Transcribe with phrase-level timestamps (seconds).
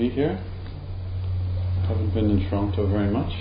[0.00, 0.42] Be here.
[1.86, 3.32] Haven't been in Toronto very much.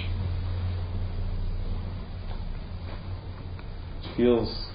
[4.04, 4.68] It feels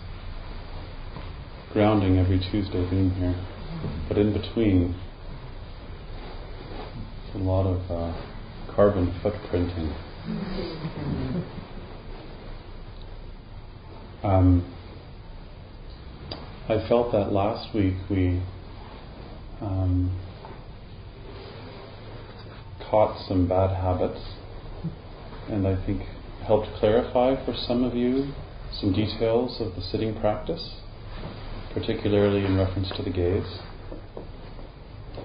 [1.74, 3.34] grounding every Tuesday being here,
[4.08, 4.94] but in between,
[7.27, 9.94] it's a lot of uh, carbon footprinting.
[14.22, 14.64] Um,
[16.66, 18.42] I felt that last week we
[19.60, 20.18] um,
[22.95, 24.20] caught some bad habits,
[25.48, 26.02] and I think
[26.46, 28.33] helped clarify for some of you
[28.70, 30.77] some details of the sitting practice,
[31.73, 33.58] particularly in reference to the gaze,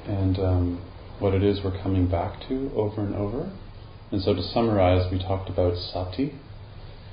[0.07, 0.81] and um,
[1.19, 3.55] what it is we're coming back to over and over.
[4.11, 6.33] And so, to summarize, we talked about sati,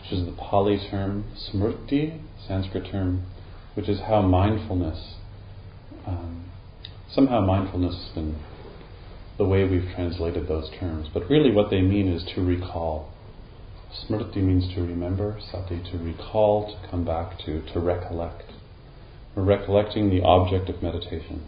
[0.00, 3.26] which is the Pali term, smriti, Sanskrit term
[3.74, 5.16] which is how mindfulness,
[6.06, 6.50] um,
[7.10, 8.42] somehow mindfulness has been
[9.38, 11.08] the way we've translated those terms.
[11.12, 13.12] But really, what they mean is to recall.
[13.92, 18.52] Smriti means to remember, sati to recall, to come back to, to recollect.
[19.34, 21.44] We're recollecting the object of meditation.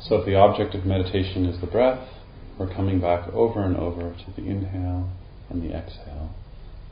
[0.00, 2.08] So, if the object of meditation is the breath,
[2.58, 5.10] we're coming back over and over to the inhale
[5.48, 6.34] and the exhale.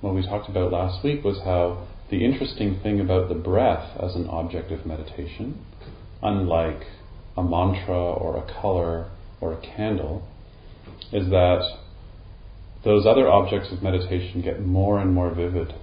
[0.00, 4.14] What we talked about last week was how the interesting thing about the breath as
[4.14, 5.64] an object of meditation,
[6.22, 6.82] unlike
[7.36, 9.10] a mantra or a color
[9.40, 10.26] or a candle,
[11.12, 11.62] is that
[12.84, 15.74] those other objects of meditation get more and more vivid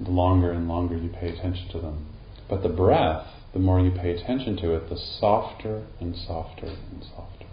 [0.00, 2.06] the longer and longer you pay attention to them.
[2.48, 7.04] But the breath, the more you pay attention to it, the softer and softer and
[7.04, 7.46] softer.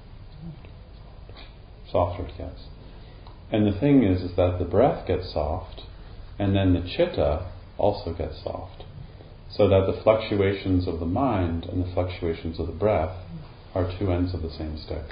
[1.91, 2.63] Softer it gets.
[3.51, 5.81] And the thing is, is that the breath gets soft,
[6.39, 8.83] and then the chitta also gets soft.
[9.49, 13.15] So that the fluctuations of the mind and the fluctuations of the breath
[13.73, 15.05] are two ends of the same stick.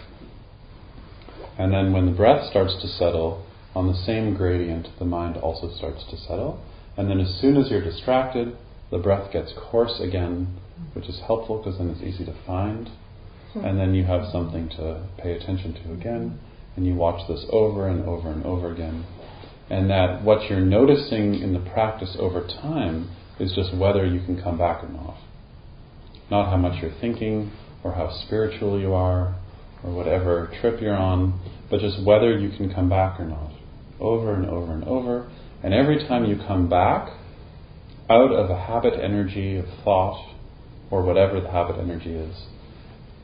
[1.57, 5.69] And then when the breath starts to settle on the same gradient, the mind also
[5.75, 6.63] starts to settle.
[6.97, 8.55] And then as soon as you're distracted,
[8.91, 10.59] the breath gets coarse again,
[10.93, 12.89] which is helpful because then it's easy to find.
[13.53, 13.65] Hmm.
[13.65, 16.39] And then you have something to pay attention to again,
[16.75, 19.05] and you watch this over and over and over again
[19.69, 24.41] and that what you're noticing in the practice over time is just whether you can
[24.41, 25.17] come back or not.
[26.29, 27.51] Not how much you're thinking
[27.83, 29.35] or how spiritual you are
[29.85, 33.51] or whatever trip you're on, but just whether you can come back or not.
[33.99, 35.31] Over and over and over.
[35.63, 37.09] And every time you come back
[38.09, 40.33] out of a habit energy of thought
[40.91, 42.35] or whatever the habit energy is,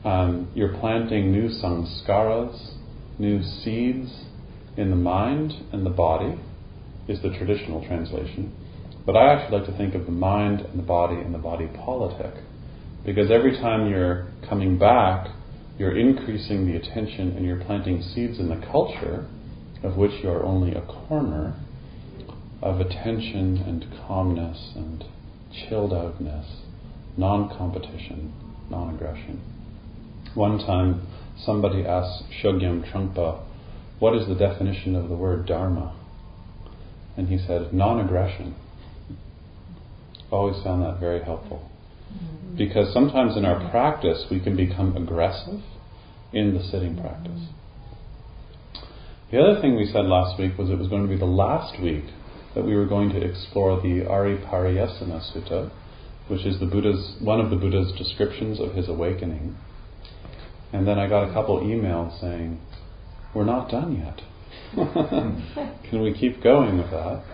[0.04, 2.74] um, you're planting new samskaras,
[3.18, 4.24] new seeds
[4.76, 6.40] in the mind and the body
[7.08, 8.52] is the traditional translation.
[9.04, 11.66] But I actually like to think of the mind and the body and the body
[11.66, 12.34] politic.
[13.04, 15.28] Because every time you're coming back,
[15.78, 19.26] you're increasing the attention and you're planting seeds in the culture,
[19.82, 21.54] of which you're only a corner,
[22.62, 25.04] of attention and calmness and
[25.52, 26.62] chilled outness,
[27.16, 28.32] non competition,
[28.70, 29.40] non aggression.
[30.34, 31.06] One time,
[31.44, 33.44] somebody asked Chogyam Trungpa,
[33.98, 35.96] what is the definition of the word dharma?
[37.16, 38.54] And he said, non aggression.
[40.30, 41.71] Always found that very helpful.
[42.56, 45.60] Because sometimes in our practice we can become aggressive
[46.32, 47.48] in the sitting practice.
[49.30, 51.80] The other thing we said last week was it was going to be the last
[51.80, 52.04] week
[52.54, 55.70] that we were going to explore the Ariyapariyesana Sutta,
[56.28, 59.56] which is the Buddha's one of the Buddha's descriptions of his awakening.
[60.72, 62.60] And then I got a couple emails saying,
[63.34, 64.20] we're not done yet.
[65.90, 67.24] Can we keep going with that?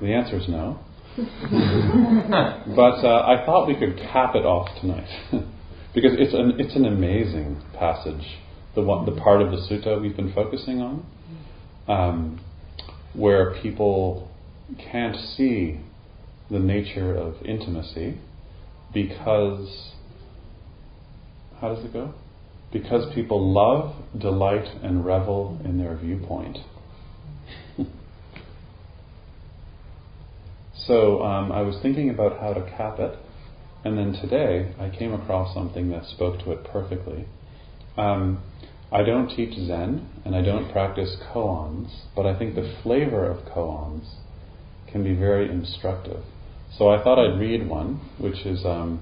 [0.00, 0.80] The answer is no.
[1.16, 5.08] but uh, I thought we could cap it off tonight
[5.94, 8.38] because it's an it's an amazing passage.
[8.74, 11.06] The one, the part of the sutta we've been focusing on,
[11.86, 12.40] um,
[13.12, 14.30] where people
[14.90, 15.80] can't see
[16.50, 18.18] the nature of intimacy
[18.94, 19.92] because
[21.60, 22.14] how does it go?
[22.72, 26.56] Because people love, delight, and revel in their viewpoint.
[30.86, 33.16] So um, I was thinking about how to cap it,
[33.84, 37.26] and then today I came across something that spoke to it perfectly.
[37.96, 38.42] Um,
[38.90, 43.44] I don't teach Zen and I don't practice koans, but I think the flavor of
[43.46, 44.16] koans
[44.90, 46.22] can be very instructive.
[46.76, 49.00] So I thought I'd read one, which is um,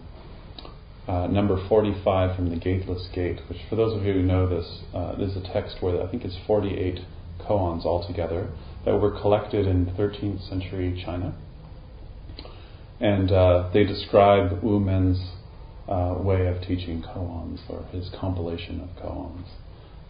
[1.08, 4.80] uh, number 45 from the Gateless Gate, which, for those of you who know this,
[4.94, 7.00] uh, is a text where I think it's 48
[7.40, 8.50] koans altogether
[8.84, 11.34] that were collected in 13th century China.
[13.00, 15.18] And uh, they describe Wu Men's
[15.88, 19.46] uh, way of teaching koans, or his compilation of koans.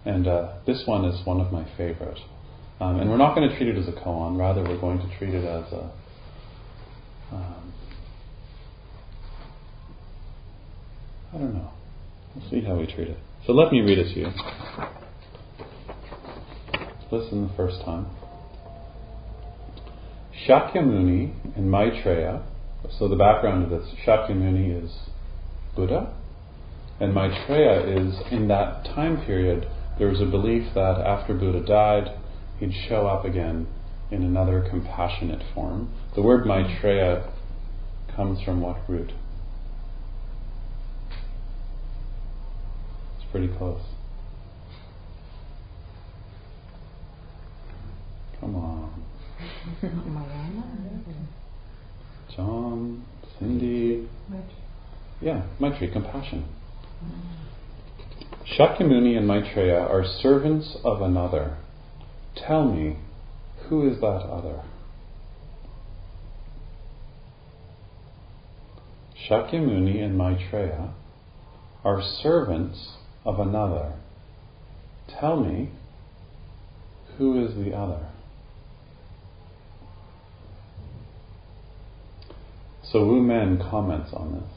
[0.05, 2.19] And uh, this one is one of my favorite.
[2.81, 5.19] Um, and we're not going to treat it as a koan, rather, we're going to
[5.19, 5.93] treat it as a.
[7.33, 7.73] Um,
[11.33, 11.71] I don't know.
[12.35, 13.19] We'll see how we treat it.
[13.47, 14.27] So let me read it to you.
[17.13, 18.07] Listen the first time.
[20.47, 22.43] Shakyamuni and Maitreya
[22.89, 24.91] so the background of this, Shakyamuni is
[25.77, 26.15] Buddha,
[26.99, 29.69] and Maitreya is in that time period.
[29.99, 32.17] There was a belief that after Buddha died,
[32.59, 33.67] he'd show up again
[34.11, 35.93] in another compassionate form.
[36.15, 37.31] The word Maitreya
[38.15, 39.13] comes from what root?
[43.17, 43.81] It's pretty close.
[48.41, 49.05] Come on.
[52.37, 53.05] John,
[53.39, 54.09] Cindy.
[55.21, 56.45] Yeah, Maitri, compassion.
[58.59, 61.59] Shakyamuni and Maitreya are servants of another.
[62.37, 62.97] Tell me,
[63.69, 64.63] who is that other?
[69.29, 70.93] Shakyamuni and Maitreya
[71.85, 73.95] are servants of another.
[75.09, 75.71] Tell me,
[77.19, 78.10] who is the other?
[82.91, 84.51] So Wu Men comments on this,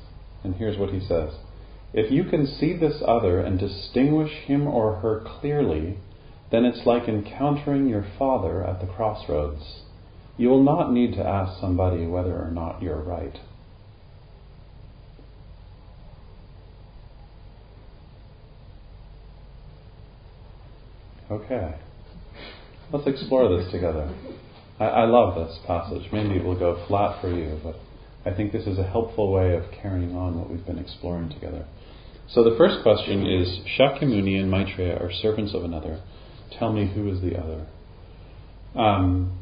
[0.44, 1.34] and here's what he says
[1.94, 5.98] If you can see this other and distinguish him or her clearly,
[6.52, 9.82] then it's like encountering your father at the crossroads.
[10.38, 13.38] You will not need to ask somebody whether or not you're right.
[21.30, 21.76] Okay.
[22.92, 24.14] Let's explore this together.
[24.80, 26.12] I, I love this passage.
[26.12, 27.76] Maybe it will go flat for you, but
[28.26, 31.66] I think this is a helpful way of carrying on what we've been exploring together.
[32.30, 36.02] So the first question is Shakyamuni and Maitreya are servants of another.
[36.58, 37.68] Tell me who is the other.
[38.76, 39.40] Um,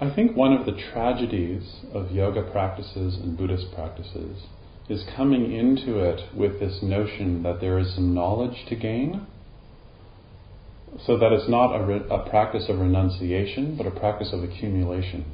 [0.00, 4.44] I think one of the tragedies of yoga practices and Buddhist practices
[4.88, 9.26] is coming into it with this notion that there is some knowledge to gain
[11.06, 15.24] so that it's not a, re- a practice of renunciation, but a practice of accumulation.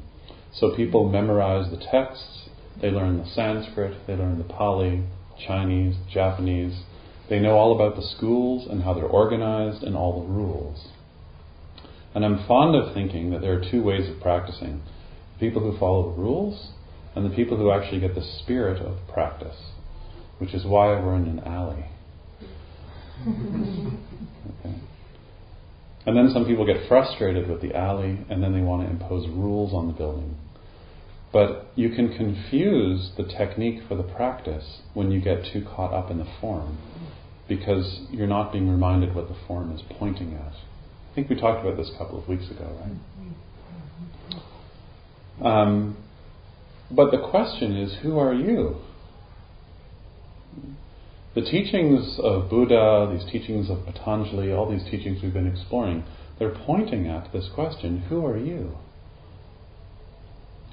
[0.53, 2.49] So people memorize the texts,
[2.81, 5.05] they learn the Sanskrit, they learn the Pali,
[5.47, 6.83] Chinese, Japanese.
[7.29, 10.89] They know all about the schools and how they're organized and all the rules.
[12.15, 14.83] And I'm fond of thinking that there are two ways of practicing
[15.41, 16.71] people who follow the rules
[17.17, 19.57] and the people who actually get the spirit of practice,
[20.39, 21.87] which is why we're in an alley.
[23.27, 24.77] okay.
[26.07, 29.27] And then some people get frustrated with the alley and then they want to impose
[29.29, 30.37] rules on the building.
[31.33, 36.11] But you can confuse the technique for the practice when you get too caught up
[36.11, 36.79] in the form
[37.49, 40.53] because you're not being reminded what the form is pointing at.
[40.53, 44.43] I think we talked about this a couple of weeks ago, right?
[45.43, 45.97] Um,
[46.91, 48.77] but the question is who are you?
[51.35, 56.05] The teachings of Buddha, these teachings of Patanjali, all these teachings we've been exploring,
[56.39, 58.77] they're pointing at this question who are you?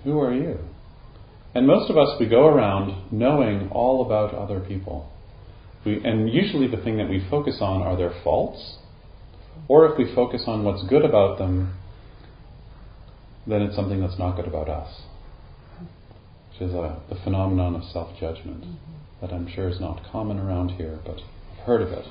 [0.04, 0.60] Who are you?
[1.56, 5.12] And most of us, we go around knowing all about other people.
[5.84, 8.78] We, and usually the thing that we focus on are their faults,
[9.68, 11.74] or if we focus on what's good about them,
[13.48, 15.02] then it's something that's not good about us,
[16.52, 19.01] which is a, the phenomenon of self judgment mm-hmm.
[19.22, 21.20] That I'm sure is not common around here, but
[21.52, 22.06] I've heard of it.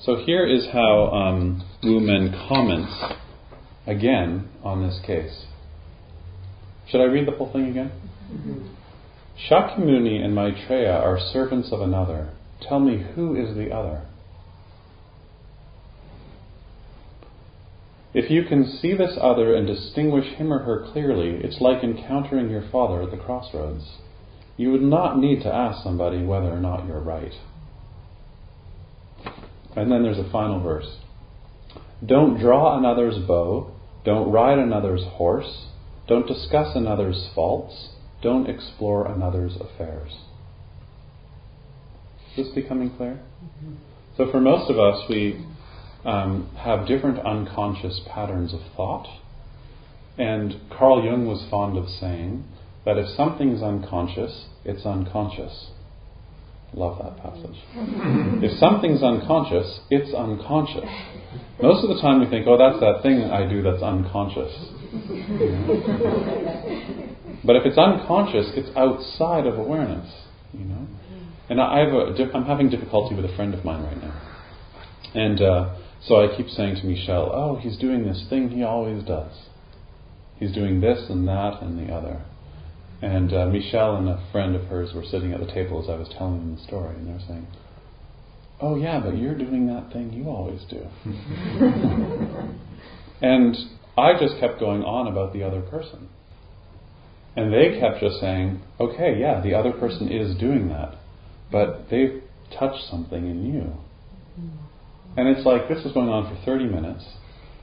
[0.00, 3.14] So here is how um, Wu Men comments
[3.86, 5.46] again on this case.
[6.88, 7.92] Should I read the whole thing again?
[8.32, 8.68] Mm-hmm.
[9.50, 12.30] Shakyamuni and Maitreya are servants of another.
[12.60, 14.02] Tell me who is the other?
[18.14, 22.50] If you can see this other and distinguish him or her clearly, it's like encountering
[22.50, 23.84] your father at the crossroads.
[24.58, 27.32] You would not need to ask somebody whether or not you're right.
[29.76, 30.96] And then there's a final verse.
[32.04, 33.72] Don't draw another's bow,
[34.04, 35.66] don't ride another's horse,
[36.08, 40.12] don't discuss another's faults, don't explore another's affairs.
[42.36, 43.20] Is this becoming clear?
[43.44, 43.74] Mm-hmm.
[44.16, 45.44] So, for most of us, we
[46.04, 49.06] um, have different unconscious patterns of thought.
[50.16, 52.44] And Carl Jung was fond of saying
[52.88, 55.72] that if something's unconscious, it's unconscious.
[56.72, 57.60] Love that passage.
[58.42, 60.88] if something's unconscious, it's unconscious.
[61.60, 64.56] Most of the time we think, oh, that's that thing I do that's unconscious.
[67.44, 70.10] but if it's unconscious, it's outside of awareness.
[70.54, 70.86] You know.
[71.50, 74.18] And I have a, I'm having difficulty with a friend of mine right now,
[75.14, 75.76] and uh,
[76.06, 79.32] so I keep saying to Michelle, oh, he's doing this thing he always does.
[80.38, 82.24] He's doing this and that and the other.
[83.00, 85.94] And uh, Michelle and a friend of hers were sitting at the table as I
[85.96, 87.46] was telling them the story, and they were saying,
[88.60, 90.84] Oh, yeah, but you're doing that thing you always do.
[93.22, 93.56] and
[93.96, 96.08] I just kept going on about the other person.
[97.36, 100.96] And they kept just saying, Okay, yeah, the other person is doing that,
[101.52, 102.20] but they've
[102.58, 103.74] touched something in you.
[105.16, 107.04] And it's like this was going on for 30 minutes,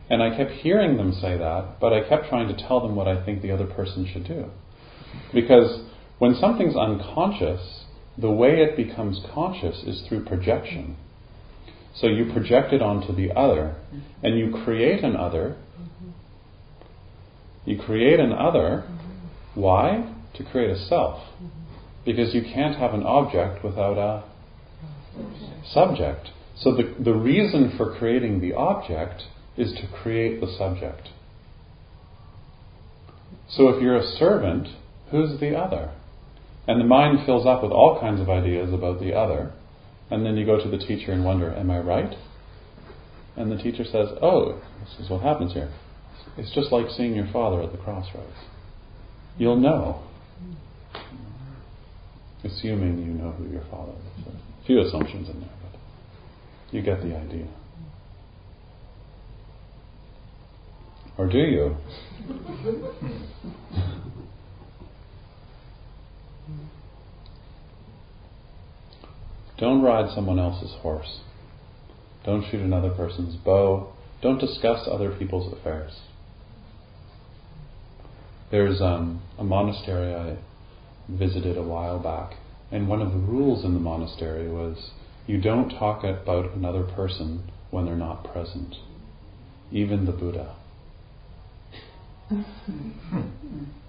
[0.10, 3.08] and I kept hearing them say that, but I kept trying to tell them what
[3.08, 4.52] I think the other person should do.
[5.34, 5.82] Because
[6.20, 7.86] when something's unconscious,
[8.18, 10.96] the way it becomes conscious is through projection.
[11.96, 13.76] So you project it onto the other,
[14.22, 15.58] and you create an other.
[17.66, 18.86] You create an other.
[19.54, 20.14] Why?
[20.36, 21.22] To create a self.
[22.06, 24.24] Because you can't have an object without a
[25.66, 26.30] subject.
[26.58, 29.24] So the, the reason for creating the object
[29.58, 31.10] is to create the subject.
[33.50, 34.68] So if you're a servant,
[35.16, 35.92] who's the other?
[36.68, 39.54] And the mind fills up with all kinds of ideas about the other.
[40.12, 42.14] And then you go to the teacher and wonder, am I right?
[43.38, 45.72] And the teacher says, oh, this is what happens here.
[46.38, 48.36] It's just like seeing your father at the crossroads.
[49.38, 50.02] You'll know.
[52.44, 54.28] Assuming you know who your father is.
[54.28, 55.80] A few assumptions in there, but
[56.72, 57.48] you get the idea.
[61.18, 61.76] Or do you?
[69.58, 71.22] Don't ride someone else's horse.
[72.26, 73.94] Don't shoot another person's bow.
[74.22, 76.02] Don't discuss other people's affairs.
[78.52, 80.38] There's um, a monastery I
[81.08, 82.38] visited a while back,
[82.72, 84.92] and one of the rules in the monastery was
[85.28, 88.76] you don't talk about another person when they're not present,
[89.72, 90.56] even the Buddha.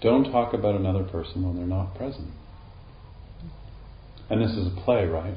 [0.00, 2.30] don't talk about another person when they're not present.
[4.28, 5.36] And this is a play, right?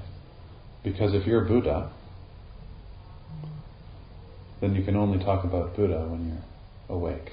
[0.84, 1.92] Because if you're Buddha,
[4.62, 7.32] then you can only talk about Buddha when you're awake.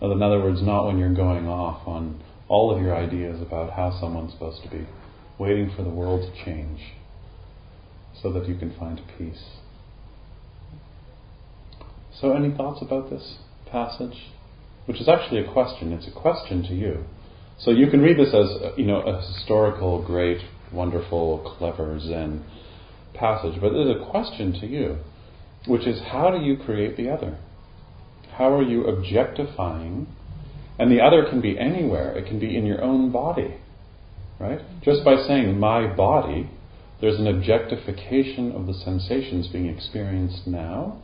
[0.00, 3.98] In other words, not when you're going off on all of your ideas about how
[4.00, 4.86] someone's supposed to be,
[5.38, 6.92] waiting for the world to change
[8.20, 9.44] so that you can find peace.
[12.20, 13.38] So, any thoughts about this
[13.70, 14.30] passage?
[14.86, 15.92] Which is actually a question.
[15.92, 17.04] It's a question to you.
[17.58, 20.40] So you can read this as uh, you know a historical, great,
[20.72, 22.44] wonderful, clever Zen
[23.14, 24.98] passage, but there's a question to you,
[25.66, 27.38] which is how do you create the other?
[28.36, 30.08] How are you objectifying?
[30.78, 32.16] And the other can be anywhere.
[32.18, 33.54] It can be in your own body,
[34.40, 34.60] right?
[34.82, 36.50] Just by saying my body,
[37.00, 41.00] there's an objectification of the sensations being experienced now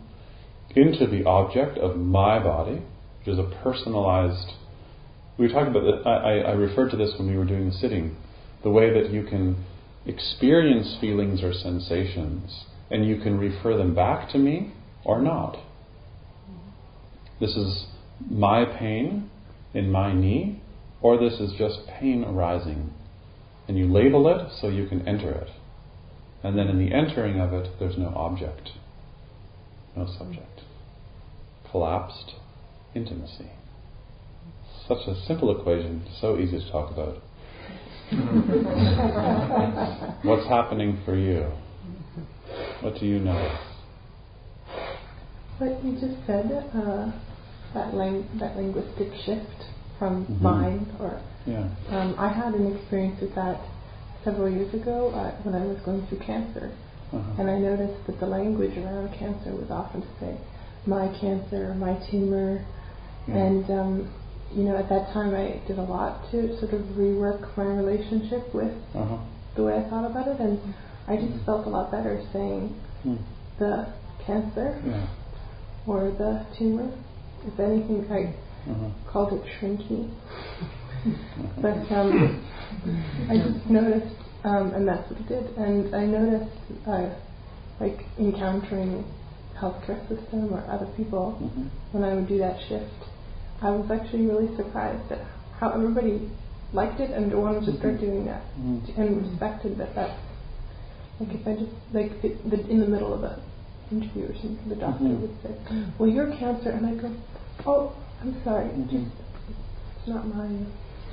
[0.74, 2.82] into the object of my body,
[3.20, 4.52] which is a personalized
[5.40, 6.06] we talked about that.
[6.06, 8.14] I, I referred to this when we were doing the sitting.
[8.62, 9.64] The way that you can
[10.04, 15.56] experience feelings or sensations and you can refer them back to me or not.
[17.40, 17.86] This is
[18.28, 19.30] my pain
[19.72, 20.60] in my knee,
[21.00, 22.92] or this is just pain arising.
[23.66, 25.48] And you label it so you can enter it.
[26.42, 28.72] And then in the entering of it, there's no object,
[29.96, 30.60] no subject.
[31.70, 32.34] Collapsed
[32.94, 33.50] intimacy.
[34.88, 37.16] Such a simple equation, so easy to talk about.
[40.24, 41.46] What's happening for you?
[42.80, 43.58] What do you notice?
[45.58, 47.12] What you just said, uh,
[47.74, 49.64] that, lang- that linguistic shift
[49.98, 50.40] from Mhm.
[50.42, 51.68] mine, or Yeah.
[51.90, 53.60] um, I had an experience with that
[54.24, 56.72] several years ago uh, when I was going through cancer,
[57.12, 57.22] Uh-huh.
[57.38, 60.36] and I noticed that the language around cancer was often to say,
[60.86, 62.64] "my cancer," "my tumor,"
[63.28, 63.34] Yeah.
[63.36, 64.14] and um,
[64.52, 68.52] you know, at that time I did a lot to sort of rework my relationship
[68.54, 69.18] with Uh-huh.
[69.56, 70.74] the way I thought about it, and
[71.06, 72.74] I just felt a lot better saying
[73.04, 73.16] Hmm.
[73.58, 73.86] the
[74.26, 75.06] cancer Yeah.
[75.86, 76.90] or the tumor.
[77.46, 78.34] If anything, I
[78.70, 78.88] Uh-huh.
[79.10, 80.10] called it shrinky.
[81.62, 82.44] but um,
[83.30, 85.56] I just noticed, um, and that's what it did.
[85.56, 87.08] And I noticed, uh,
[87.80, 89.04] like encountering
[89.60, 91.68] healthcare system or other people, Mhm.
[91.92, 93.00] when I would do that shift,
[93.62, 95.20] I was actually really surprised at
[95.58, 96.30] how everybody
[96.72, 98.00] liked it and wanted to start Mhm.
[98.00, 98.96] doing that Mhm.
[98.98, 99.94] and respected that.
[99.94, 100.18] That's
[101.20, 103.38] like if I just like it, the, in the middle of a
[103.92, 105.20] interview or something, the doctor Mhm.
[105.20, 105.50] would say,
[105.98, 107.10] "Well, you're cancer," and I go,
[107.66, 108.88] "Oh, I'm sorry, Mhm.
[108.88, 109.12] just
[109.98, 110.66] it's not mine."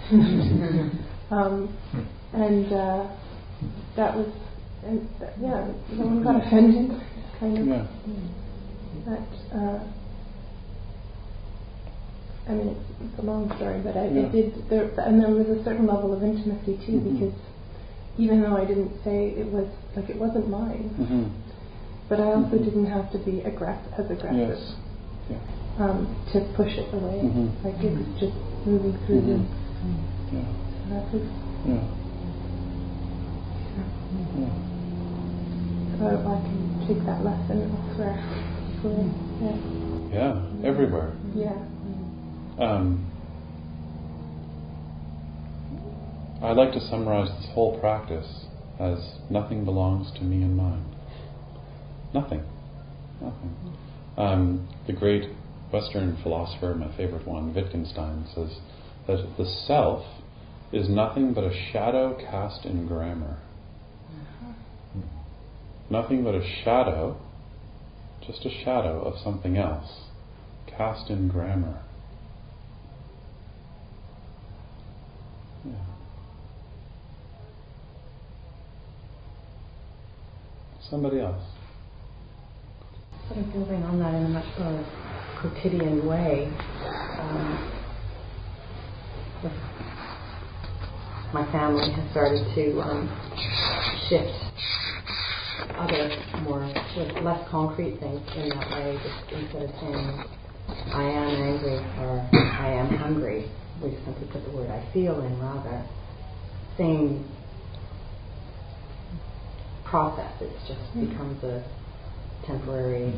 [1.32, 1.70] um,
[2.34, 3.04] and uh,
[3.96, 4.28] that was,
[4.86, 5.68] and that, yeah,
[5.98, 6.92] no one got offended,
[7.40, 7.68] kind of.
[7.68, 7.86] Yeah.
[9.06, 9.80] That, uh,
[12.50, 14.28] I mean, it's, it's a long story, but I, Yeah.
[14.28, 17.14] it did, there, and there was a certain level of intimacy too, Mhm.
[17.20, 17.34] because
[18.18, 21.30] even though I didn't say it was, like, it wasn't mine, Mhm.
[22.10, 22.64] but I also Mhm.
[22.66, 24.76] didn't have to be aggressive, as aggressive Yes.
[25.30, 25.38] Yeah.
[25.80, 27.22] um, to push it away.
[27.24, 27.52] Mhm.
[27.64, 28.34] Like it was just
[28.66, 29.40] moving through the,
[30.32, 30.42] Yeah.
[30.90, 31.22] that was,
[31.66, 31.84] Yeah.
[34.38, 34.54] Yeah.
[35.98, 38.18] so I can take that lesson elsewhere.
[39.42, 39.78] Yeah.
[40.14, 40.68] Yeah.
[40.68, 41.14] Everywhere.
[41.36, 41.58] Yeah.
[42.60, 43.12] Um,
[46.42, 48.46] I like to summarize this whole practice
[48.80, 49.00] as
[49.30, 50.86] nothing belongs to me and mine.
[52.14, 52.44] Nothing.
[53.22, 53.56] Nothing.
[54.18, 55.30] Um, the great
[55.72, 58.60] Western philosopher, my favorite one, Wittgenstein, says
[59.08, 60.06] that the self
[60.72, 63.38] is nothing but a shadow cast in grammar.
[65.90, 67.18] Nothing but a shadow,
[68.26, 69.90] just a shadow of something else,
[70.68, 71.82] cast in grammar.
[75.66, 75.72] Yeah.
[80.90, 81.44] Somebody else.
[83.30, 84.86] Sort of building on that in a much more
[85.40, 86.52] quotidian way.
[87.20, 87.74] Um,
[91.34, 94.47] my family has started to um, shift
[95.78, 96.12] other
[96.44, 99.00] more sort of less concrete things in that way.
[99.04, 100.24] Just instead of saying
[100.94, 103.50] I am angry or I am hungry,
[103.82, 105.84] we just simply put the word I feel in rather.
[106.78, 107.26] Same
[109.86, 110.32] process.
[110.42, 111.10] It just Mm.
[111.10, 111.64] becomes a
[112.46, 113.14] temporary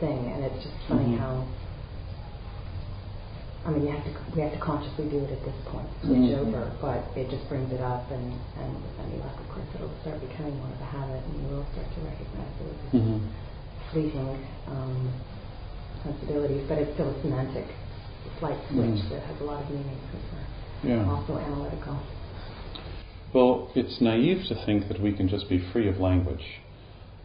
[0.00, 1.18] thing, and it's just funny Mhm.
[1.18, 1.44] how.
[3.66, 6.30] I mean, you have to we have to consciously do it at this point, switch
[6.30, 6.38] Mhm.
[6.38, 9.90] over, but it just brings it up, and and with any luck, of course, it'll
[10.02, 13.18] start becoming more of a habit, and you will start to recognize it as Mm-hmm.
[13.90, 15.12] fleeting um,
[16.04, 17.66] sensibilities, but it's still a semantic
[18.38, 19.08] slight switch Mhm.
[19.10, 20.22] that has a lot of meaning because
[20.84, 21.10] we're Yeah.
[21.10, 21.98] also analytical.
[23.32, 26.60] Well, it's naive to think that we can just be free of language.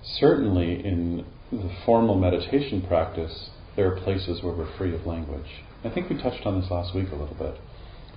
[0.02, 5.64] Certainly, in the formal meditation practice, there are places where we're free of language.
[5.84, 7.56] I think we touched on this last week a little bit.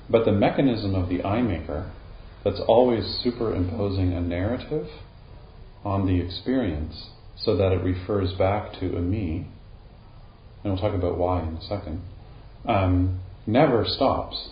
[0.09, 1.91] But the mechanism of the I maker
[2.45, 4.87] that's always superimposing a narrative
[5.85, 9.47] on the experience so that it refers back to a me,
[10.63, 12.03] and we'll talk about why in a second,
[12.67, 14.51] um, never stops.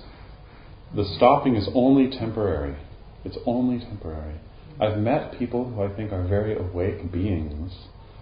[0.95, 2.77] The stopping is only temporary.
[3.25, 4.41] It's only temporary.
[4.81, 7.73] I've met people who I think are very awake beings,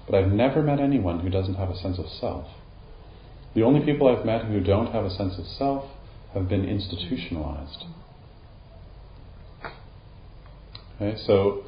[0.06, 2.46] but I've never met anyone who doesn't have a sense of self.
[3.54, 5.90] The only people I've met who don't have a sense of self
[6.34, 7.84] have been institutionalized.
[10.96, 11.64] Okay, so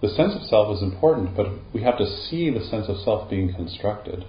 [0.00, 3.30] the sense of self is important, but we have to see the sense of self
[3.30, 4.24] being constructed.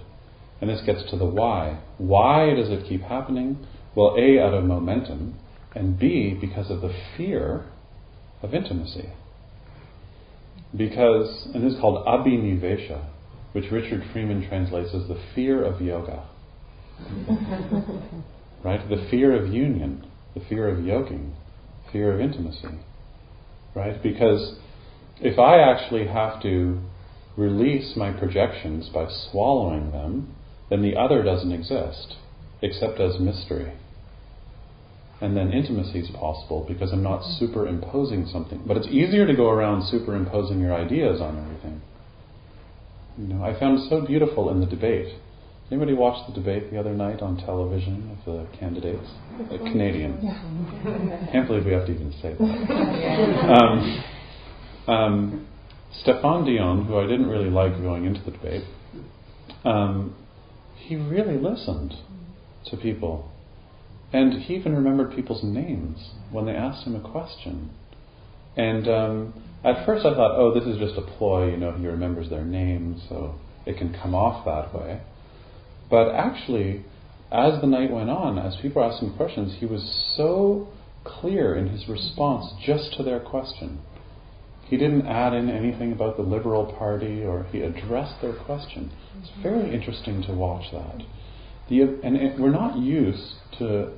[0.60, 1.80] And this gets to the why.
[1.98, 3.66] Why does it keep happening?
[3.96, 5.34] Well, A, out of momentum,
[5.74, 7.64] and B, because of the fear
[8.42, 9.10] of intimacy.
[10.76, 13.04] Because, and this is called abhinivesha,
[13.52, 16.28] which Richard Freeman translates as the fear of yoga.
[18.64, 18.88] right?
[18.88, 21.34] The fear of union, the fear of yoking,
[21.92, 22.80] fear of intimacy.
[23.74, 24.02] Right?
[24.02, 24.56] Because
[25.20, 26.80] if I actually have to
[27.36, 30.34] release my projections by swallowing them,
[30.68, 32.16] then the other doesn't exist,
[32.60, 33.72] except as mystery.
[35.22, 38.60] and then intimacy is possible because I'm not superimposing something.
[38.66, 41.80] But it's easier to go around superimposing your ideas on everything.
[43.16, 45.14] You know, I found so beautiful in the debate.
[45.72, 49.08] Anybody watch the debate the other night on television of the candidates?
[49.40, 50.20] Uh, Canadian.
[51.32, 54.04] Can't believe we have to even say that.
[54.86, 55.48] Um, um,
[56.04, 58.64] Stéphane Dion, who I didn't really like going into the debate,
[59.64, 60.14] um,
[60.76, 61.94] he really listened
[62.66, 63.32] to people.
[64.12, 67.70] And he even remembered people's names when they asked him a question.
[68.58, 71.86] And um, at first I thought, oh, this is just a ploy, you know, he
[71.86, 75.00] remembers their names, so it can come off that way.
[75.92, 76.86] But actually,
[77.30, 79.82] as the night went on, as people asked him questions, he was
[80.16, 80.68] so
[81.04, 83.78] clear in his response just to their question.
[84.64, 88.90] He didn't add in anything about the Liberal Party, or he addressed their question.
[89.20, 91.02] It's very interesting to watch that.
[91.68, 93.92] The, and it, we're not used to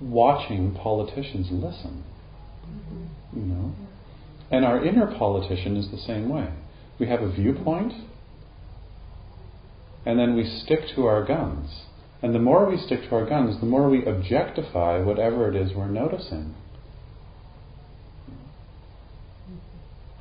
[0.00, 2.04] watching politicians listen.
[3.34, 3.74] You know?
[4.52, 6.50] And our inner politician is the same way.
[7.00, 7.94] We have a viewpoint,
[10.06, 11.82] and then we stick to our guns.
[12.22, 15.74] And the more we stick to our guns, the more we objectify whatever it is
[15.74, 16.54] we're noticing.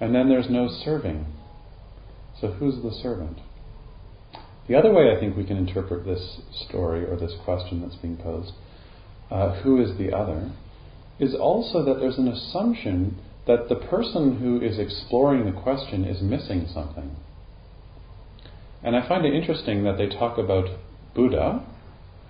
[0.01, 1.27] And then there's no serving.
[2.41, 3.37] So who's the servant?
[4.67, 8.17] The other way I think we can interpret this story or this question that's being
[8.17, 8.53] posed,
[9.29, 10.51] uh, who is the other,
[11.19, 16.21] is also that there's an assumption that the person who is exploring the question is
[16.21, 17.15] missing something.
[18.85, 20.69] And I find it interesting that they talk about
[21.15, 21.65] Buddha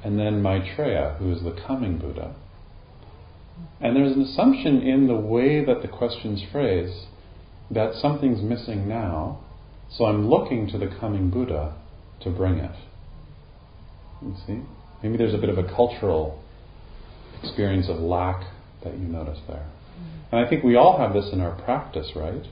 [0.05, 2.33] and then Maitreya, who is the coming Buddha.
[3.81, 7.07] And there's an assumption in the way that the question's phrased
[7.69, 9.39] that something's missing now,
[9.89, 11.75] so I'm looking to the coming Buddha
[12.21, 12.75] to bring it.
[14.21, 14.61] You see?
[15.03, 16.41] Maybe there's a bit of a cultural
[17.41, 18.45] experience of lack
[18.83, 19.65] that you notice there.
[20.31, 22.45] And I think we all have this in our practice, right?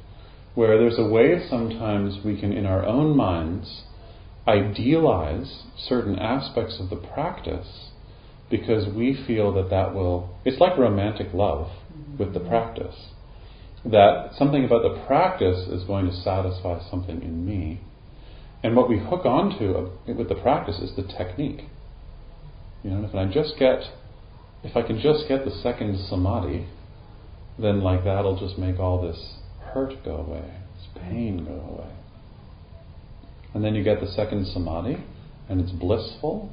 [0.56, 3.84] Where there's a way sometimes we can, in our own minds,
[4.48, 7.90] idealize certain aspects of the practice
[8.50, 10.30] because we feel that that will.
[10.46, 11.72] It's like romantic love
[12.20, 12.50] with the mm-hmm.
[12.50, 12.96] practice.
[13.86, 17.82] That something about the practice is going to satisfy something in me.
[18.64, 21.66] And what we hook onto with the practice is the technique.
[22.84, 23.82] You know, if I just get,
[24.64, 26.68] if I can just get the second samadhi,
[27.60, 29.36] then like that'll just make all this
[29.74, 31.92] hurt go away, this pain go away.
[33.54, 34.98] And then you get the second samadhi,
[35.50, 36.52] and it's blissful,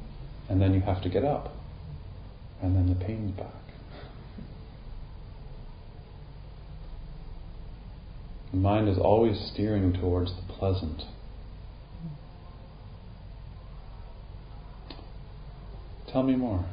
[0.49, 1.51] and then you have to get up,
[2.61, 3.47] and then the pain's back.
[8.51, 11.03] The mind is always steering towards the pleasant.
[16.11, 16.65] Tell me more.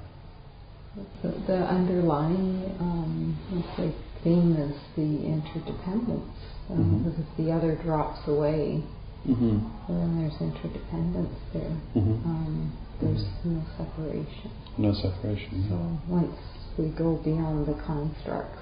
[1.23, 3.39] The, the underlying um,
[3.77, 6.35] say theme is the interdependence.
[6.69, 7.05] Um, mm-hmm.
[7.05, 8.83] Because if the other drops away,
[9.27, 9.59] mm-hmm.
[9.89, 11.77] then there's interdependence there.
[11.97, 12.29] Mm-hmm.
[12.29, 14.51] Um, there's no separation.
[14.77, 15.67] No separation.
[15.69, 16.15] So yeah.
[16.15, 16.37] once
[16.77, 18.59] we go beyond the constructs.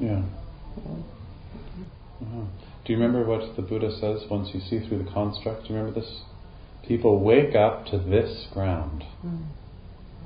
[0.00, 0.22] Yeah.
[0.76, 1.04] So,
[2.22, 2.44] uh-huh.
[2.84, 5.62] Do you remember what the Buddha says once you see through the construct?
[5.62, 6.22] Do you remember this?
[6.86, 9.04] People wake up to this ground.
[9.24, 9.46] Mm.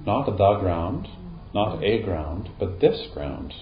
[0.07, 1.09] Not the ground,
[1.53, 3.53] not a ground, but this ground.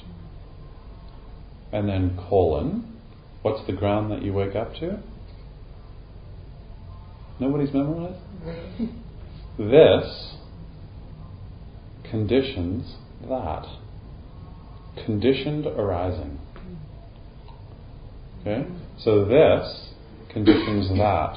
[1.72, 3.00] And then colon,
[3.42, 5.02] what's the ground that you wake up to?
[7.40, 8.20] Nobody's memorized?
[9.58, 10.34] this
[12.10, 12.96] conditions
[13.28, 13.66] that.
[15.04, 16.38] Conditioned arising.
[18.40, 18.68] Okay?
[18.98, 19.90] So this
[20.32, 21.36] conditions that.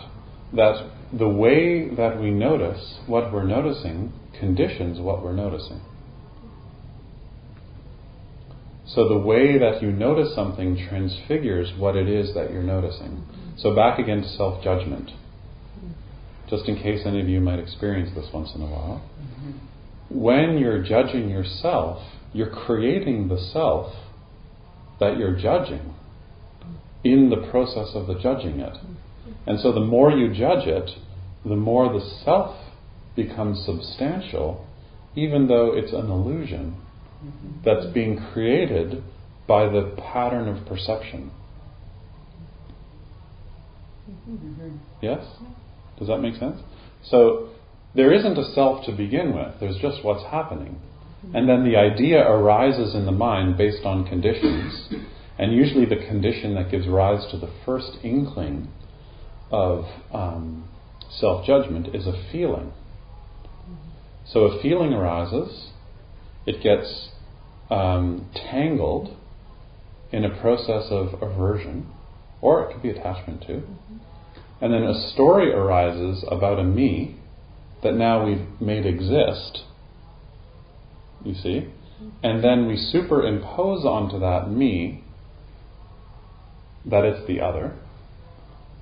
[0.54, 5.82] That the way that we notice what we're noticing conditions what we're noticing.
[8.86, 13.26] So the way that you notice something transfigures what it is that you're noticing.
[13.58, 15.12] So back again to self judgment.
[16.50, 19.04] Just in case any of you might experience this once in a while.
[19.20, 20.20] Mm-hmm.
[20.20, 22.02] When you're judging yourself,
[22.34, 23.94] you're creating the self
[25.00, 25.94] that you're judging
[27.04, 28.74] in the process of the judging it.
[28.74, 29.50] Mm-hmm.
[29.50, 30.90] And so the more you judge it,
[31.46, 32.56] the more the self
[33.16, 34.66] becomes substantial,
[35.16, 36.78] even though it's an illusion
[37.24, 37.62] mm-hmm.
[37.66, 39.04] that's being created
[39.48, 41.32] by the pattern of perception.
[45.02, 45.26] Yes?
[45.98, 46.60] Does that make sense?
[47.04, 47.50] So
[47.96, 50.80] there isn't a self to begin with, there's just what's happening.
[51.34, 54.90] And then the idea arises in the mind based on conditions.
[55.40, 58.70] And usually the condition that gives rise to the first inkling
[59.52, 60.68] of um,
[61.10, 62.72] self judgment is a feeling.
[64.26, 65.70] So a feeling arises,
[66.46, 67.10] it gets
[67.70, 69.16] um, tangled
[70.12, 71.88] in a process of aversion,
[72.42, 73.64] or it could be attachment too.
[74.62, 77.18] And then a story arises about a me
[77.84, 79.64] that now we've made exist,
[81.24, 81.68] you see,
[82.24, 85.04] and then we superimpose onto that me
[86.86, 87.74] that it's the other,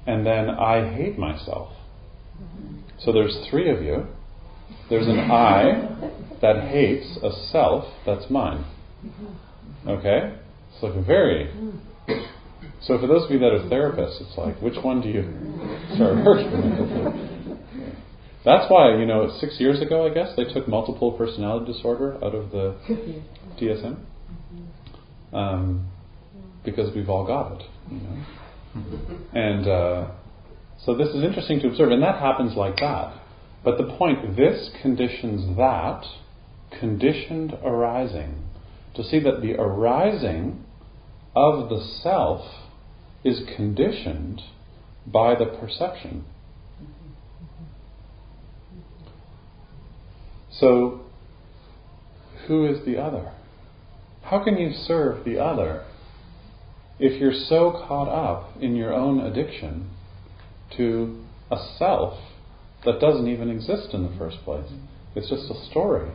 [0.06, 1.74] and then I hate myself.
[3.00, 4.06] So there's three of you.
[4.90, 5.90] There's an I
[6.42, 8.66] that hates a self that's mine.
[9.88, 10.36] Okay?
[10.74, 11.52] It's like a very.
[12.86, 15.24] So for those of you that are therapists, it's like, which one do you
[15.95, 16.17] start?
[18.45, 22.36] That's why, you know, six years ago, I guess, they took multiple personality disorder out
[22.36, 22.76] of the
[23.60, 23.98] DSM.
[25.34, 25.88] Um,
[26.63, 28.24] because we've all got it, you know.
[29.34, 30.12] And uh,
[30.84, 33.19] so this is interesting to observe, and that happens like that.
[33.63, 36.04] But the point, this conditions that,
[36.80, 38.43] conditioned arising,
[38.95, 40.63] to see that the arising
[41.36, 42.45] of the self
[43.26, 44.40] is conditioned
[45.08, 46.24] by the perception.
[50.52, 51.02] So,
[52.48, 53.34] who is the other?
[54.22, 55.86] How can you serve the other
[57.00, 59.90] if you're so caught up in your own addiction
[60.78, 62.20] to a self
[62.86, 64.72] that doesn't even exist in the first place?
[65.16, 66.12] It's just a story.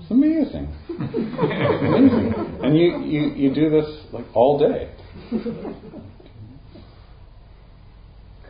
[0.00, 0.74] It's amazing.
[0.90, 2.60] amazing.
[2.62, 4.90] And you, you, you do this like all day.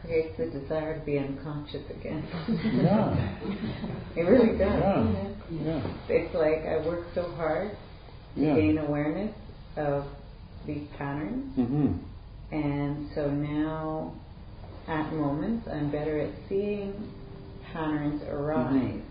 [0.00, 2.24] Creates the desire to be unconscious again.
[2.82, 3.14] Yeah.
[4.16, 4.80] it really does.
[4.80, 5.28] Yeah.
[5.50, 5.82] yeah.
[6.08, 7.72] It's like I work so hard
[8.36, 8.54] to Yeah.
[8.54, 9.34] gain awareness
[9.76, 10.04] of
[10.66, 11.92] these patterns, Mm-hmm.
[12.54, 14.12] and so now
[14.86, 16.92] at moments I'm better at seeing
[17.72, 19.02] patterns arise Mhm.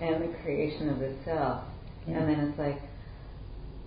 [0.00, 1.64] and the creation of the self.
[2.06, 2.80] And then it's like,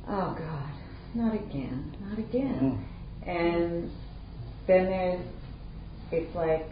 [0.08, 0.70] oh God,
[1.16, 2.86] not again, not again.
[3.28, 3.90] And
[4.68, 5.26] then there's,
[6.12, 6.68] it's like,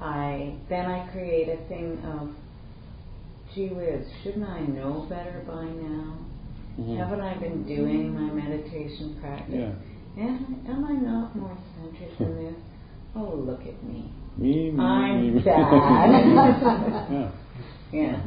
[0.00, 2.30] I then I create a thing of,
[3.54, 6.18] gee whiz, shouldn't I know better by now?
[6.78, 6.96] Mhm.
[6.96, 9.54] Haven't I been doing my meditation practice?
[10.16, 10.24] Yeah.
[10.24, 12.54] Am, am I not more centered than this?
[13.16, 14.12] Oh, look at me.
[14.36, 17.30] Me, me, I'm me, yeah.
[17.92, 18.20] Yeah.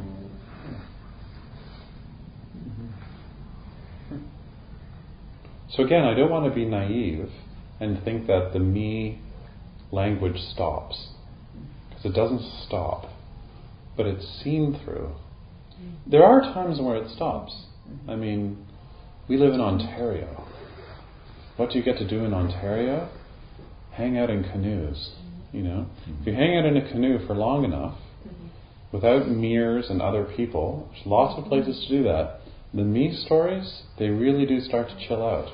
[5.76, 7.30] So again, I don't want to be naive
[7.80, 9.20] and think that the me
[9.90, 11.08] language stops.
[11.88, 13.06] Because it doesn't stop,
[13.96, 15.12] but it's seen through.
[16.06, 17.66] There are times where it stops.
[18.08, 18.66] I mean,
[19.28, 20.46] we live in Ontario.
[21.56, 23.10] What do you get to do in Ontario?
[23.92, 25.12] Hang out in canoes.
[25.52, 25.86] You know,
[26.20, 27.98] if you hang out in a canoe for long enough,
[28.92, 32.40] without mirrors and other people, there's lots of places to do that.
[32.74, 35.50] The me stories, they really do start to chill out.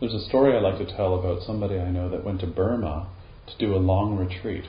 [0.00, 3.08] There's a story I like to tell about somebody I know that went to Burma
[3.48, 4.66] to do a long retreat.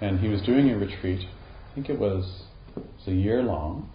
[0.00, 1.26] And he was doing a retreat,
[1.70, 2.42] I think it was,
[2.76, 3.90] it was a year long.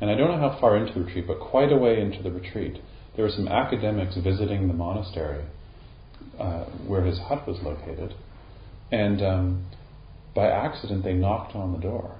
[0.00, 2.30] And I don't know how far into the retreat, but quite a way into the
[2.30, 2.80] retreat.
[3.16, 5.44] There were some academics visiting the monastery
[6.38, 8.14] uh, where his hut was located.
[8.92, 9.66] And um,
[10.34, 12.16] by accident, they knocked on the door.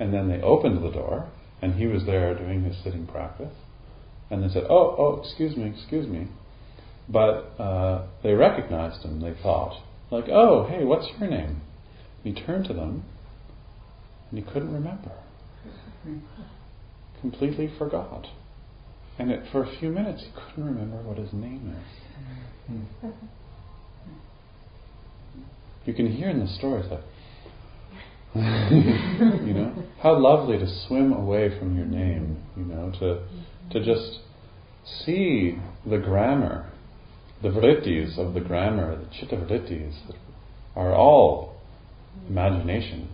[0.00, 1.28] And then they opened the door,
[1.62, 3.54] and he was there doing his sitting practice.
[4.30, 6.28] And they said, Oh, oh, excuse me, excuse me.
[7.08, 9.82] But uh, they recognized him, they thought.
[10.10, 11.60] Like, oh, hey, what's your name?
[12.24, 13.04] And he turned to them,
[14.30, 15.12] and he couldn't remember.
[17.20, 18.26] Completely forgot.
[19.18, 23.12] And it, for a few minutes, he couldn't remember what his name is.
[25.84, 27.02] You can hear in the stories like,
[28.34, 33.26] you know, how lovely to swim away from your name, you know, to
[33.72, 34.20] to just
[35.04, 36.70] see the grammar,
[37.42, 40.16] the vrittis of the grammar, the chitta vrittis that
[40.76, 41.56] are all
[42.28, 43.08] imagination,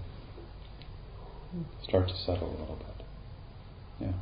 [1.82, 3.06] start to settle a little bit.
[4.00, 4.12] Yeah.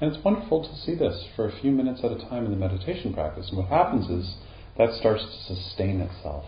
[0.00, 2.56] And it's wonderful to see this for a few minutes at a time in the
[2.56, 3.48] meditation practice.
[3.50, 4.34] And what happens is
[4.78, 6.46] that starts to sustain itself.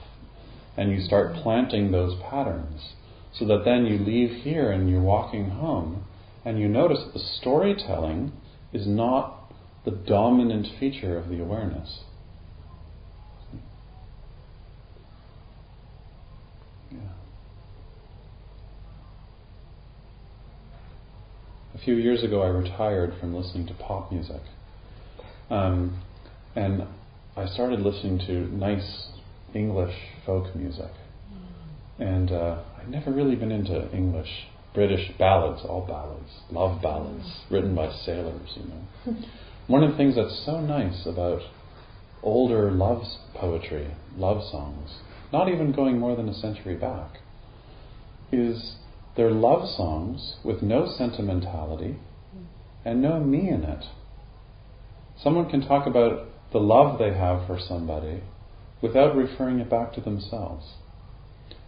[0.76, 2.94] And you start planting those patterns
[3.34, 6.04] so that then you leave here and you're walking home
[6.44, 8.32] and you notice that the storytelling
[8.72, 9.52] is not
[9.84, 12.00] the dominant feature of the awareness.
[16.90, 16.98] Yeah.
[21.74, 24.42] A few years ago, I retired from listening to pop music.
[25.50, 26.02] Um,
[26.54, 26.86] and
[27.36, 29.08] I started listening to nice
[29.54, 30.90] English folk music.
[31.98, 37.76] And uh, I'd never really been into English British ballads, all ballads, love ballads, written
[37.76, 39.16] by sailors, you know.
[39.68, 41.42] One of the things that's so nice about
[42.24, 44.98] older love poetry, love songs,
[45.32, 47.18] not even going more than a century back,
[48.32, 48.74] is
[49.16, 51.98] they're love songs with no sentimentality
[52.84, 53.84] and no me in it.
[55.22, 58.22] Someone can talk about the love they have for somebody
[58.80, 60.72] without referring it back to themselves.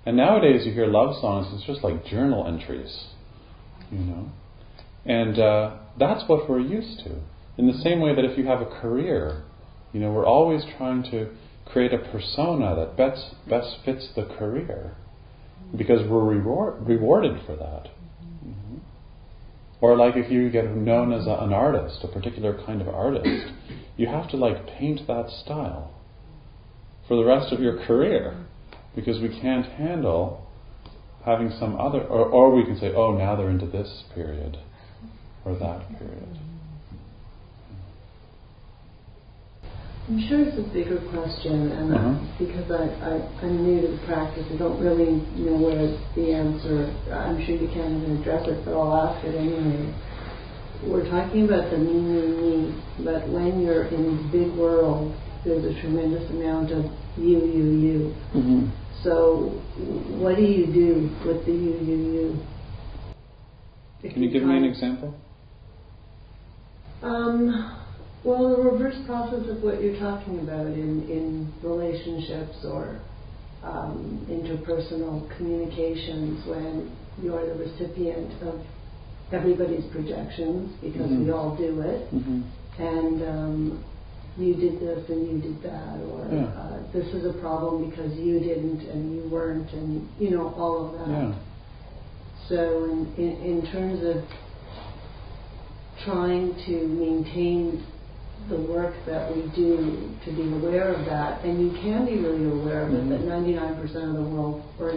[0.06, 3.06] And nowadays, you hear love songs, it's just like journal entries,
[3.90, 4.30] you know.
[5.06, 7.20] And uh, that's what we're used to.
[7.56, 9.44] In the same way that if you have a career,
[9.92, 11.30] you know, we're always trying to
[11.64, 14.94] create a persona that best, best fits the career
[15.76, 17.90] because we're reward, rewarded for that.
[18.44, 18.78] Mm-hmm.
[19.80, 23.52] Or like if you get known as a, an artist, a particular kind of artist,
[23.96, 25.94] you have to like paint that style
[27.08, 28.46] for the rest of your career
[28.94, 30.46] because we can't handle
[31.24, 34.58] having some other, or, or we can say, oh, now they're into this period
[35.44, 36.38] or that period.
[40.06, 42.36] I'm sure it's a bigger question, and uh-huh.
[42.38, 46.92] because I, I, I'm new to the practice, I don't really know where the answer.
[47.10, 49.94] I'm sure you can't even address it, but I'll ask it anyway.
[50.84, 55.64] We're talking about the me, me, me, but when you're in the big world, there's
[55.64, 56.84] a tremendous amount of
[57.16, 58.14] you, you, you.
[58.36, 58.83] Mm-hmm.
[59.04, 59.50] So,
[60.16, 62.38] what do you do with the you, you, you?
[64.02, 65.14] If Can you, you give me an example?
[67.02, 67.82] Um,
[68.24, 72.98] well, the reverse process of what you're talking about in, in relationships or
[73.62, 78.58] um, interpersonal communications when you're the recipient of
[79.32, 81.26] everybody's projections because mm-hmm.
[81.26, 82.08] we all do it.
[82.14, 82.82] Mm-hmm.
[82.82, 83.84] And um,
[84.36, 86.46] you did this and you did that, or yeah.
[86.46, 90.86] uh, this is a problem because you didn't and you weren't, and you know, all
[90.86, 91.08] of that.
[91.08, 91.34] Yeah.
[92.48, 94.24] So, in, in, in terms of
[96.04, 97.86] trying to maintain
[98.50, 102.44] the work that we do to be aware of that, and you can be really
[102.44, 103.12] aware of mm-hmm.
[103.12, 104.92] it, that 99% of the world, or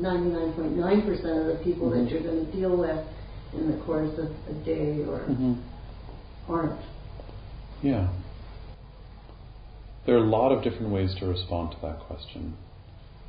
[0.00, 2.04] 99.9% of the people mm-hmm.
[2.04, 3.04] that you're going to deal with
[3.54, 5.54] in the course of a day or mm-hmm.
[6.48, 6.80] aren't.
[7.82, 8.08] Yeah.
[10.06, 12.56] There are a lot of different ways to respond to that question.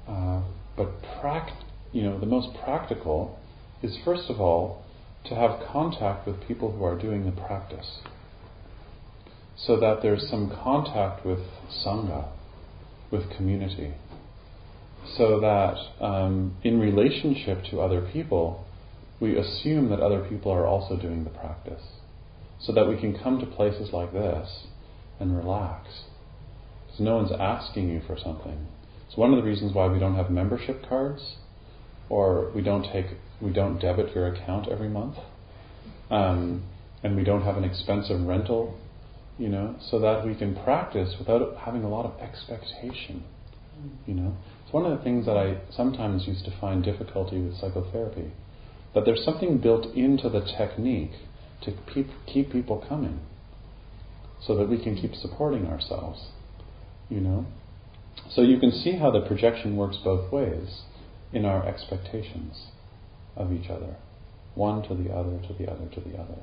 [0.08, 0.42] Uh,
[0.76, 3.40] but pract- you know, the most practical
[3.82, 4.84] is first of all
[5.26, 8.00] to have contact with people who are doing the practice
[9.58, 11.40] so that there's some contact with
[11.84, 12.30] Sangha,
[13.10, 13.96] with community,
[15.18, 18.66] so that um, in relationship to other people,
[19.20, 21.82] we assume that other people are also doing the practice,
[22.60, 24.68] so that we can come to places like this
[25.20, 26.04] and relax.
[27.00, 28.68] No one's asking you for something.
[29.08, 31.38] It's one of the reasons why we don't have membership cards,
[32.10, 33.06] or we don't take
[33.42, 35.16] we don't debit your account every month,
[36.10, 36.64] um,
[37.04, 38.80] and we don't have an expensive rental
[39.38, 43.24] you know, so that we can practice without having a lot of expectation.
[44.08, 47.56] You know, it's one of the things that I sometimes used to find difficulty with
[47.58, 48.32] psychotherapy,
[48.96, 51.12] that there's something built into the technique
[51.62, 53.20] to keep, keep people coming,
[54.42, 56.30] so that we can keep supporting ourselves.
[57.10, 57.46] You know,
[58.30, 60.82] so you can see how the projection works both ways
[61.32, 62.68] in our expectations
[63.36, 63.96] of each other,
[64.56, 66.40] one to the other, to the other, to the other.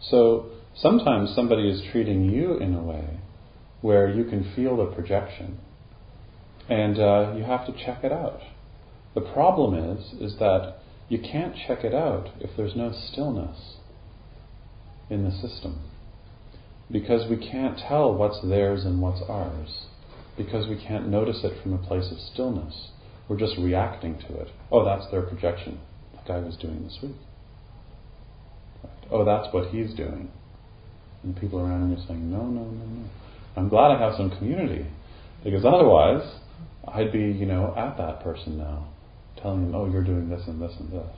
[0.00, 3.18] So sometimes somebody is treating you in a way
[3.80, 5.58] where you can feel the projection,
[6.68, 8.40] and uh, you have to check it out.
[9.14, 10.76] The problem is, is that
[11.08, 13.76] you can't check it out if there's no stillness
[15.08, 15.80] in the system,
[16.90, 19.86] because we can't tell what's theirs and what's ours,
[20.36, 22.90] because we can't notice it from a place of stillness.
[23.28, 24.48] We're just reacting to it.
[24.72, 25.78] Oh, that's their projection,
[26.16, 27.16] like I was doing this week.
[29.10, 30.30] Oh, that's what he's doing.
[31.22, 33.08] And people around him are saying, no, no, no, no.
[33.56, 34.86] I'm glad I have some community
[35.44, 36.22] because otherwise
[36.88, 38.88] I'd be, you know, at that person now,
[39.40, 41.16] telling them, oh, you're doing this and this and this.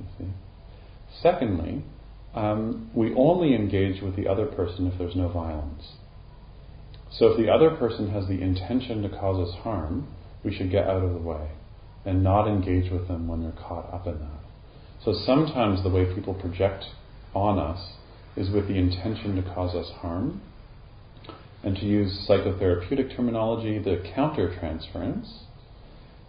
[0.00, 0.32] You see?
[1.20, 1.84] Secondly,
[2.34, 5.92] um, we only engage with the other person if there's no violence.
[7.10, 10.08] So if the other person has the intention to cause us harm,
[10.42, 11.50] we should get out of the way
[12.04, 14.40] and not engage with them when they're caught up in that.
[15.04, 16.86] So sometimes the way people project
[17.34, 17.92] on us
[18.36, 20.40] is with the intention to cause us harm.
[21.62, 25.42] And to use psychotherapeutic terminology, the countertransference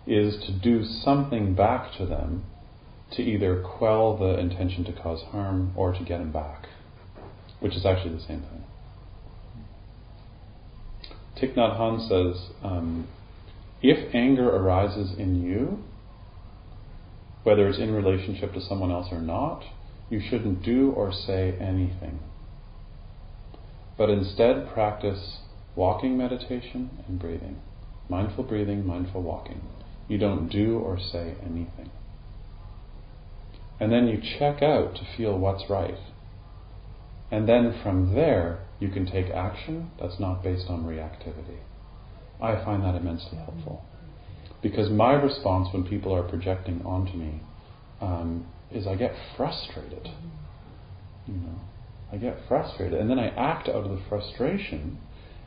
[0.06, 2.44] is to do something back to them
[3.16, 6.68] to either quell the intention to cause harm or to get him back,
[7.60, 8.64] which is actually the same thing.
[11.38, 13.08] Thich Nhat Hanh says, um,
[13.82, 15.84] if anger arises in you,
[17.44, 19.64] whether it's in relationship to someone else or not,
[20.10, 22.20] you shouldn't do or say anything.
[23.98, 25.40] But instead, practice
[25.76, 27.62] walking meditation and breathing.
[28.10, 29.62] Mindful breathing, mindful walking.
[30.08, 31.90] You don't do or say anything.
[33.80, 35.98] And then you check out to feel what's right.
[37.32, 41.60] And then from there, you can take action that's not based on reactivity.
[42.42, 43.84] I find that immensely helpful.
[44.62, 47.42] Because my response when people are projecting onto me
[48.02, 50.10] um, is I get frustrated.
[51.28, 51.60] You know,
[52.12, 55.00] I get frustrated, and then I act out of the frustration,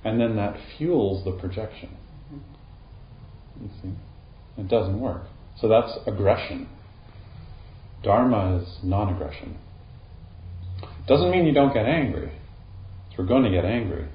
[0.05, 1.97] and then that fuels the projection.
[3.61, 3.93] You see,
[4.59, 5.23] it doesn't work.
[5.61, 6.69] So that's aggression.
[8.07, 9.57] Dharma is non-aggression.
[11.09, 12.31] Doesn't mean you don't get angry.
[13.19, 14.07] We're going to get angry,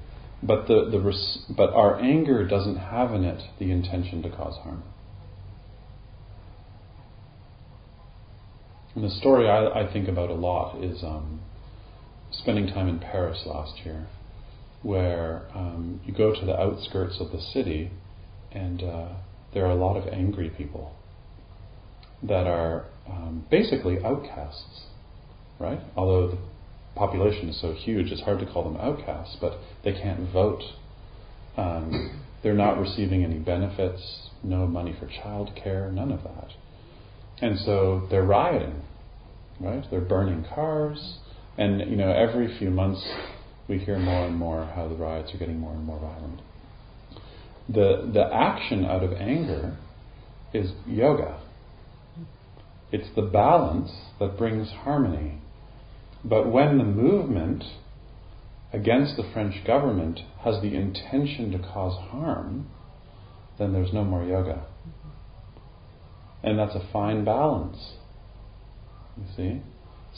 [0.42, 4.56] but the, the res- but our anger doesn't have in it the intention to cause
[4.62, 4.82] harm.
[8.94, 11.40] And the story I, I think about a lot is um,
[12.30, 14.06] spending time in Paris last year,
[14.82, 17.90] where um, you go to the outskirts of the city,
[18.52, 19.08] and uh,
[19.52, 20.94] there are a lot of angry people
[22.22, 24.86] that are um, basically outcasts,
[25.58, 25.80] right?
[25.96, 26.38] Although the
[26.94, 30.62] population is so huge, it's hard to call them outcasts, but they can't vote.
[31.56, 36.48] Um, they're not receiving any benefits, no money for childcare, none of that.
[37.40, 38.82] And so they're rioting,
[39.60, 39.84] right?
[39.90, 41.18] They're burning cars,
[41.58, 43.04] and you know every few months
[43.68, 46.40] we hear more and more how the riots are getting more and more violent.
[47.68, 49.76] The the action out of anger
[50.52, 51.40] is yoga.
[52.92, 53.90] It's the balance
[54.20, 55.40] that brings harmony.
[56.22, 57.64] But when the movement
[58.72, 62.68] against the French government has the intention to cause harm,
[63.58, 64.66] then there's no more yoga.
[66.42, 67.94] And that's a fine balance.
[69.16, 69.62] You see?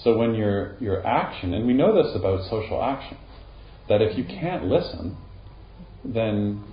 [0.03, 3.17] So when your your action, and we know this about social action,
[3.89, 5.17] that if you can't listen,
[6.05, 6.65] then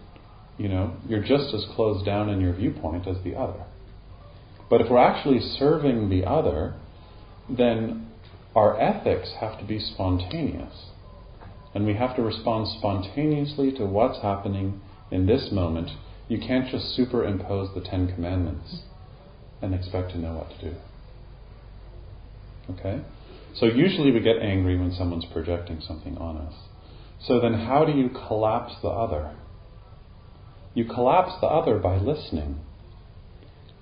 [0.57, 3.63] you know you're just as closed down in your viewpoint as the other.
[4.71, 6.75] But if we're actually serving the other,
[7.49, 8.07] then
[8.55, 10.91] our ethics have to be spontaneous.
[11.75, 14.79] And we have to respond spontaneously to what's happening
[15.11, 15.89] in this moment.
[16.29, 18.83] You can't just superimpose the Ten Commandments
[19.61, 20.75] and expect to know what to do.
[22.69, 23.01] Okay?
[23.55, 26.53] So usually we get angry when someone's projecting something on us.
[27.19, 29.35] So then how do you collapse the other?
[30.73, 32.61] You collapse the other by listening,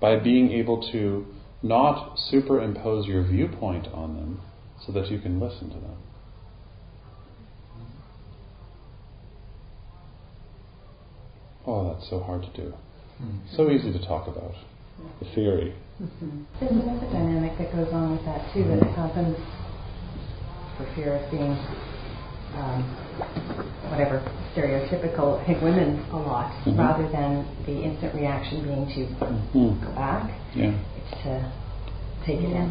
[0.00, 1.26] by being able to
[1.62, 4.40] not superimpose your viewpoint on them
[4.86, 5.96] so that you can listen to them.
[11.66, 12.74] Oh, that's so hard to do.
[13.54, 14.54] So easy to talk about
[15.20, 15.74] the theory.
[16.02, 16.44] Mm-hmm.
[16.58, 19.36] There's another dynamic that goes on with that too that happens
[20.78, 21.52] for fear of being
[22.56, 22.82] um,
[23.90, 24.24] whatever
[24.54, 25.40] stereotypical.
[25.40, 26.78] I think women a lot Mhm.
[26.78, 29.80] rather than the instant reaction being to Mhm.
[29.80, 30.30] go back.
[30.54, 30.72] Yeah.
[30.96, 31.44] It's to
[32.24, 32.70] take it in.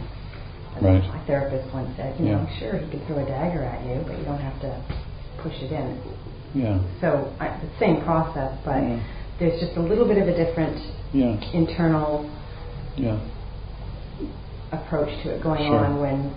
[0.77, 1.03] As Right.
[1.09, 2.45] My therapist once said, you know, Yeah.
[2.59, 4.71] sure he can throw a dagger at you, but you don't have to
[5.39, 5.97] push it in.
[6.53, 6.77] Yeah.
[7.01, 8.97] So I, the same process, but Yeah.
[9.39, 10.77] there's just a little bit of a different
[11.13, 11.35] Yeah.
[11.53, 12.25] internal
[12.95, 13.15] Yeah.
[14.71, 15.85] approach to it going Sure.
[15.85, 16.31] on when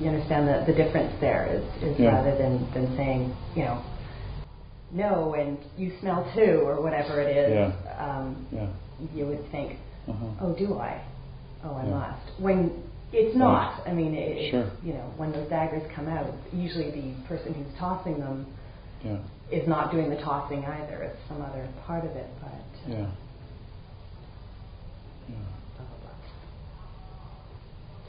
[0.00, 2.16] you understand the, the difference there is, is Yeah.
[2.16, 3.78] rather than, than saying, you know,
[4.92, 7.72] no and you smell too or whatever it is, Yeah.
[7.98, 8.66] um, Yeah.
[9.14, 9.78] you would think,
[10.08, 10.26] Uh-huh.
[10.40, 11.00] oh, do I?
[11.64, 11.90] Oh, I Yeah.
[11.90, 12.40] must.
[12.40, 12.82] When
[13.12, 13.86] it's not.
[13.86, 14.70] I mean, it, it's, Sure.
[14.84, 18.46] you know, when those daggers come out, usually the person who's tossing them
[19.04, 19.18] Yeah.
[19.50, 21.02] is not doing the tossing either.
[21.02, 22.50] It's some other part of it, but
[22.90, 23.06] Yeah.
[25.28, 25.36] Yeah.
[25.76, 26.10] blah, blah, blah.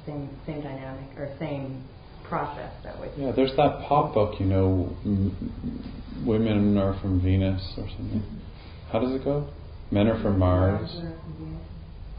[0.05, 1.83] Same, same dynamic or same
[2.31, 3.11] process that would.
[3.17, 8.23] Yeah, there's that pop book, you know, m- m- women are from Venus or something.
[8.89, 9.49] How does it go?
[9.91, 10.89] Men are from Mars.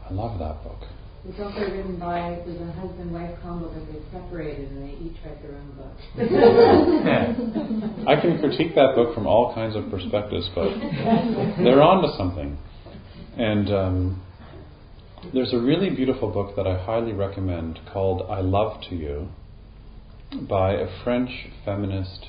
[0.07, 0.81] I love that book.
[1.27, 5.41] It's also written by, there's a husband-wife combo that they separated and they each write
[5.41, 5.95] their own book.
[8.07, 10.69] I can critique that book from all kinds of perspectives, but
[11.63, 12.57] they're on to something.
[13.37, 14.21] And um,
[15.33, 19.29] there's a really beautiful book that I highly recommend called I Love to You
[20.41, 21.29] by a French
[21.63, 22.27] feminist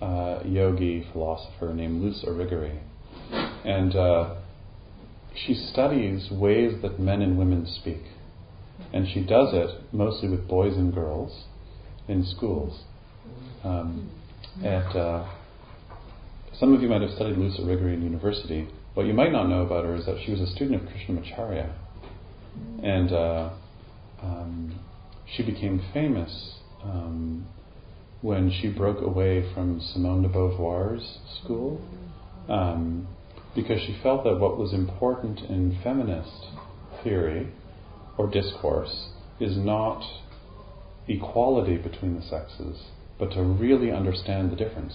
[0.00, 2.80] uh, yogi philosopher named Luce Irigaray.
[3.64, 4.36] And uh,
[5.34, 8.02] she studies ways that men and women speak.
[8.92, 11.44] And she does it mostly with boys and girls
[12.08, 12.82] in schools.
[13.62, 14.10] Um,
[14.64, 15.30] and uh,
[16.58, 18.68] some of you might have studied Luce Irigaray in university.
[18.94, 21.72] What you might not know about her is that she was a student of Krishnamacharya.
[22.82, 23.50] And uh,
[24.22, 24.80] um,
[25.26, 27.46] she became famous um,
[28.22, 31.80] when she broke away from Simone de Beauvoir's school
[32.48, 33.06] um,
[33.54, 36.46] because she felt that what was important in feminist
[37.02, 37.48] theory
[38.18, 39.08] or discourse
[39.40, 40.02] is not
[41.08, 42.84] equality between the sexes,
[43.18, 44.94] but to really understand the difference.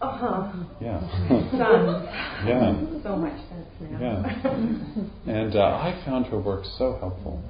[0.00, 0.52] Uh huh.
[0.80, 1.00] Yeah.
[2.44, 2.74] Yeah.
[3.02, 4.00] So much sense now.
[4.00, 5.32] Yeah.
[5.32, 7.42] and uh, I found her work so helpful.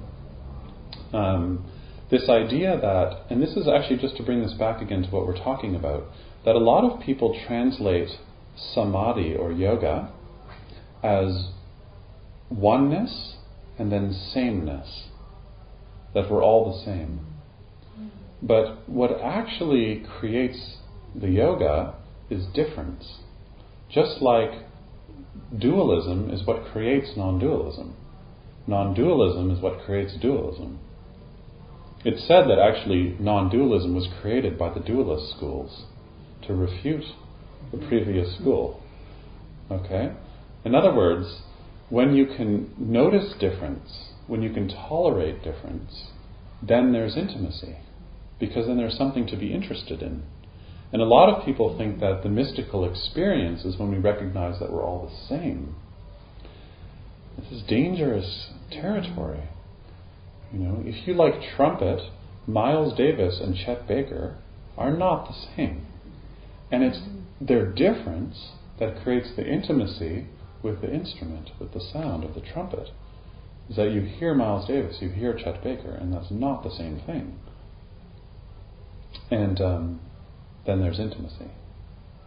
[1.13, 1.65] Um,
[2.15, 5.27] this idea that, and this is actually just to bring this back again to what
[5.27, 6.05] we're talking about,
[6.45, 8.09] that a lot of people translate
[8.57, 10.13] samadhi or yoga
[11.03, 11.49] as
[12.51, 13.35] oneness
[13.79, 15.09] and then sameness,
[16.15, 17.19] that we're all the same.
[18.41, 20.77] But what actually creates
[21.17, 21.95] the yoga
[22.31, 23.19] is difference.
[23.91, 24.53] Just like
[25.59, 27.97] dualism is what creates non dualism,
[28.69, 30.79] non dualism is what creates dualism.
[32.05, 35.85] It's said that actually non dualism was created by the dualist schools
[36.47, 37.05] to refute
[37.73, 38.83] the previous school.
[39.71, 40.13] Okay?
[40.65, 41.41] In other words,
[41.89, 46.09] when you can notice difference, when you can tolerate difference,
[46.63, 47.77] then there's intimacy.
[48.39, 50.25] Because then there's something to be interested in.
[50.93, 54.71] And a lot of people think that the mystical experience is when we recognize that
[54.71, 55.75] we're all the same.
[57.39, 59.49] This is dangerous territory.
[60.55, 62.01] You know, if you like trumpet,
[62.47, 64.37] Miles Davis and Chet Baker
[64.79, 65.85] are not the same.
[66.71, 67.01] And it's
[67.41, 70.29] their difference that creates the intimacy
[70.63, 72.91] with the instrument, with the sound of the trumpet.
[73.69, 77.03] Is that you hear Miles Davis, you hear Chet Baker, and that's not the same
[77.05, 77.37] thing.
[79.31, 80.01] And um,
[80.67, 81.51] then there's intimacy.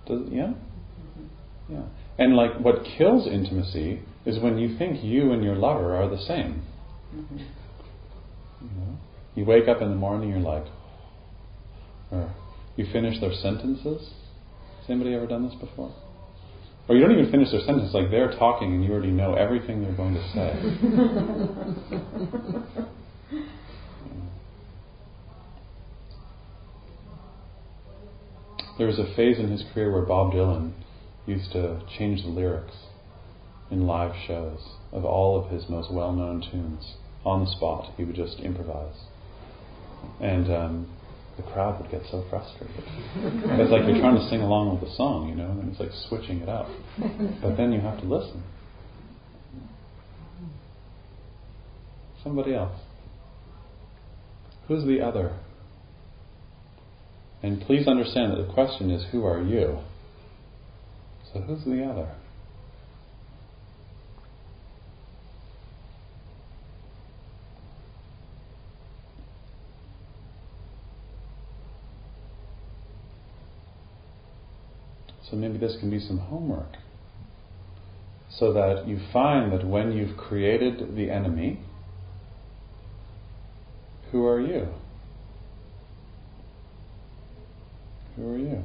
[0.06, 0.54] Does, yeah?
[1.70, 1.84] Yeah.
[2.18, 6.22] And like what kills intimacy is when you think you and your lover are the
[6.22, 6.64] same.
[7.16, 7.38] Mm-hmm.
[8.62, 8.98] You know?
[9.36, 10.66] You wake up in the morning, you're like,
[12.12, 12.34] or
[12.76, 14.14] you finish their sentences.
[14.80, 15.94] Has anybody ever done this before?
[16.88, 19.84] Or you don't even finish their sentence, like they're talking and you already know everything
[19.84, 20.54] they're going to say.
[28.78, 30.72] there was a phase in his career where Bob Dylan
[31.26, 32.76] used to change the lyrics
[33.70, 34.62] in live shows
[34.94, 36.96] of all of his most well known tunes
[37.28, 37.92] on the spot.
[37.98, 38.96] He would just improvise.
[40.22, 40.98] And um,
[41.36, 42.84] the crowd would get so frustrated.
[43.60, 45.92] it's like you're trying to sing along with the song, you know, and it's like
[46.08, 46.68] switching it up.
[47.42, 48.44] But then you have to listen.
[52.24, 52.80] Somebody else.
[54.68, 55.38] Who's the other?
[57.44, 59.80] And please understand that the question is, who are you?
[61.34, 62.10] So who's the other?
[75.40, 76.78] Maybe this can be some homework.
[78.30, 81.60] So that you find that when you've created the enemy,
[84.12, 84.68] who are you?
[88.16, 88.64] Who are you?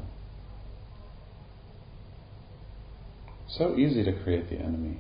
[3.48, 4.98] So easy to create the enemy.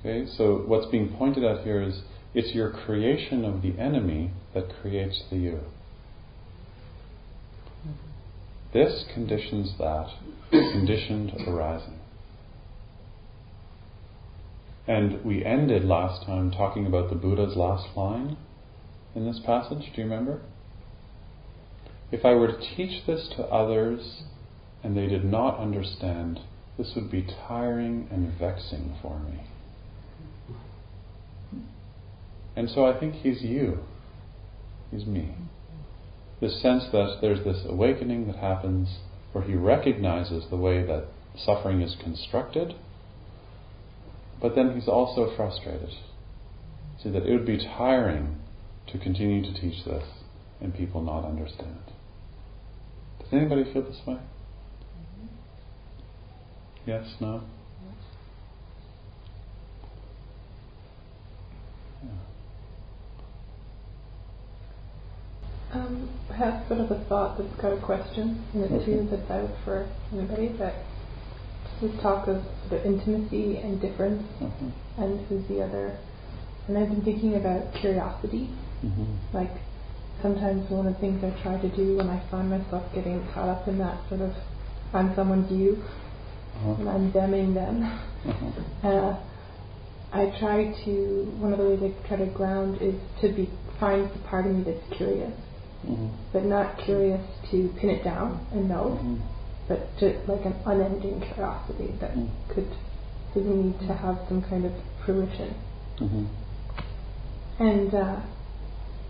[0.00, 2.00] Okay, so what's being pointed at here is
[2.32, 5.60] it's your creation of the enemy that creates the you.
[8.72, 10.08] This conditions that,
[10.50, 11.98] conditioned arising.
[14.86, 18.36] And we ended last time talking about the Buddha's last line
[19.14, 19.90] in this passage.
[19.94, 20.42] Do you remember?
[22.12, 24.22] If I were to teach this to others
[24.84, 26.40] and they did not understand,
[26.78, 29.40] this would be tiring and vexing for me.
[32.54, 33.80] And so I think he's you.
[34.90, 35.34] He's me.
[36.40, 38.98] The sense that there's this awakening that happens
[39.32, 41.06] where he recognizes the way that
[41.36, 42.74] suffering is constructed,
[44.40, 45.90] but then he's also frustrated.
[47.02, 48.36] See, that it would be tiring
[48.88, 50.04] to continue to teach this
[50.60, 51.82] and people not understand.
[53.18, 54.14] Does anybody feel this way?
[54.14, 55.26] Mm-hmm.
[56.86, 57.42] Yes, no?
[66.36, 69.50] I have sort of a thought that's got a question in it too that's out
[69.64, 70.74] for anybody that
[71.80, 75.02] this talk of sort of intimacy and difference mm-hmm.
[75.02, 75.98] and who's the other.
[76.68, 78.50] And I've been thinking about curiosity.
[78.84, 79.36] Mm-hmm.
[79.36, 79.52] Like
[80.20, 83.48] sometimes one of the things I try to do when I find myself getting caught
[83.48, 84.32] up in that sort of
[84.92, 85.82] I'm someone's you
[86.56, 86.74] uh-huh.
[86.80, 87.82] and I'm damning them.
[87.82, 88.88] Uh-huh.
[88.88, 89.22] Uh,
[90.12, 94.08] I try to, one of the ways I try to ground is to be find
[94.10, 95.32] the part of me that's curious,
[95.84, 96.08] mm-hmm.
[96.32, 99.16] but not curious to pin it down and know, mm-hmm.
[99.68, 102.52] but to like an unending curiosity that mm-hmm.
[102.52, 102.68] could
[103.34, 104.72] doesn't need to have some kind of
[105.04, 105.54] fruition.
[106.00, 106.24] Mm-hmm.
[107.62, 108.20] And uh,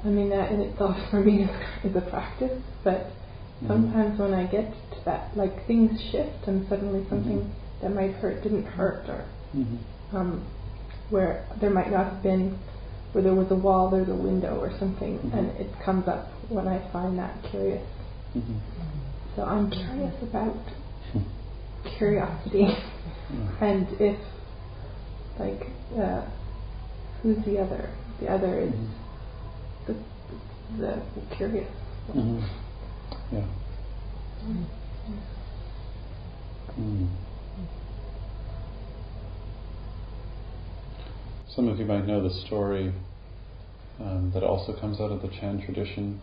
[0.04, 1.44] I mean that in itself for me
[1.84, 3.68] is, a practice, but mm-hmm.
[3.68, 7.52] sometimes when I get to that, like things shift and suddenly something
[7.82, 9.24] that might hurt didn't hurt, or
[10.12, 10.46] um,
[11.10, 12.58] where there might not have been
[13.12, 15.38] where there was a wall, there's a window or something, mm-hmm.
[15.38, 17.86] and it comes up when I find that curious.
[18.36, 18.58] Mm-hmm.
[19.34, 20.56] So I'm curious about
[21.98, 22.66] curiosity,
[23.30, 23.64] mm-hmm.
[23.64, 24.18] and if
[25.38, 25.62] like
[25.98, 26.26] uh,
[27.22, 27.90] who's the other?
[28.20, 29.92] The other is mm-hmm.
[30.80, 31.70] the the curious.
[32.10, 33.36] Mm-hmm.
[33.36, 33.46] Yeah.
[36.78, 37.08] Mm.
[41.54, 42.92] Some of you might know the story
[43.98, 46.20] um, that also comes out of the Chan tradition.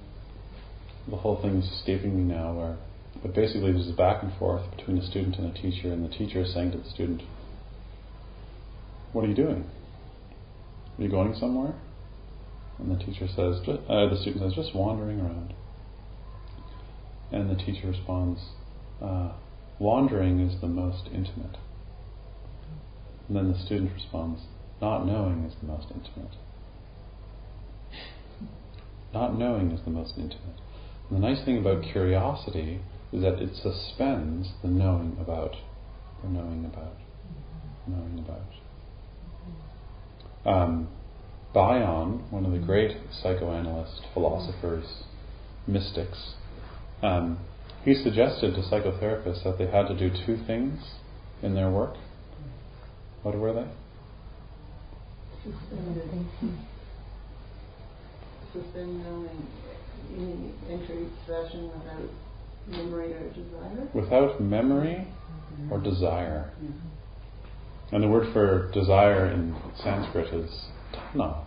[1.08, 2.78] The whole thing is escaping me now, where
[3.22, 6.10] but basically there's a back and forth between a student and a teacher, and the
[6.10, 7.22] teacher is saying to the student,
[9.12, 9.70] "What are you doing?
[10.97, 11.76] Are you going somewhere?"
[12.80, 15.54] And the teacher says, uh, "The student says, just wandering around."
[17.32, 18.41] And the teacher responds,
[19.01, 19.34] uh,
[19.80, 21.58] "Wandering is the most intimate."
[23.28, 24.41] And then the student responds,
[24.82, 26.36] not knowing is the most intimate.
[29.14, 30.60] Not knowing is the most intimate.
[31.12, 32.82] The nice thing about curiosity
[33.12, 35.56] is that it suspends the knowing about,
[36.24, 36.95] the knowing about,
[37.88, 38.41] knowing about.
[40.45, 40.88] Um,
[41.54, 45.04] Bion, one of the great psychoanalyst philosophers,
[45.68, 46.34] mystics,
[47.04, 47.38] um,
[47.84, 50.80] he suggested to psychotherapists that they had to do two things
[51.41, 51.95] in their work.
[53.22, 53.68] What were they?
[58.54, 59.47] Suspend knowing
[60.70, 62.10] entry session without
[62.68, 63.88] memory or desire?
[63.93, 65.08] Without memory
[65.70, 66.51] or desire.
[66.64, 67.95] Mm-hmm.
[67.95, 71.43] And the word for desire in Sanskrit is tanha,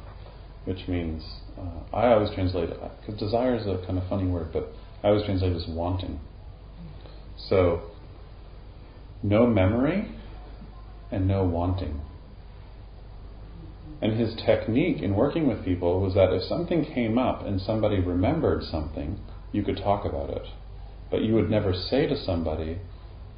[0.64, 1.24] which means,
[1.58, 5.08] uh, I always translate it, because desire is a kind of funny word, but I
[5.08, 6.20] always translate it as wanting.
[7.36, 7.82] So,
[9.22, 10.12] no memory
[11.10, 12.00] and no wanting.
[14.02, 17.98] And his technique in working with people was that if something came up and somebody
[17.98, 19.18] remembered something,
[19.52, 20.46] you could talk about it.
[21.10, 22.78] But you would never say to somebody,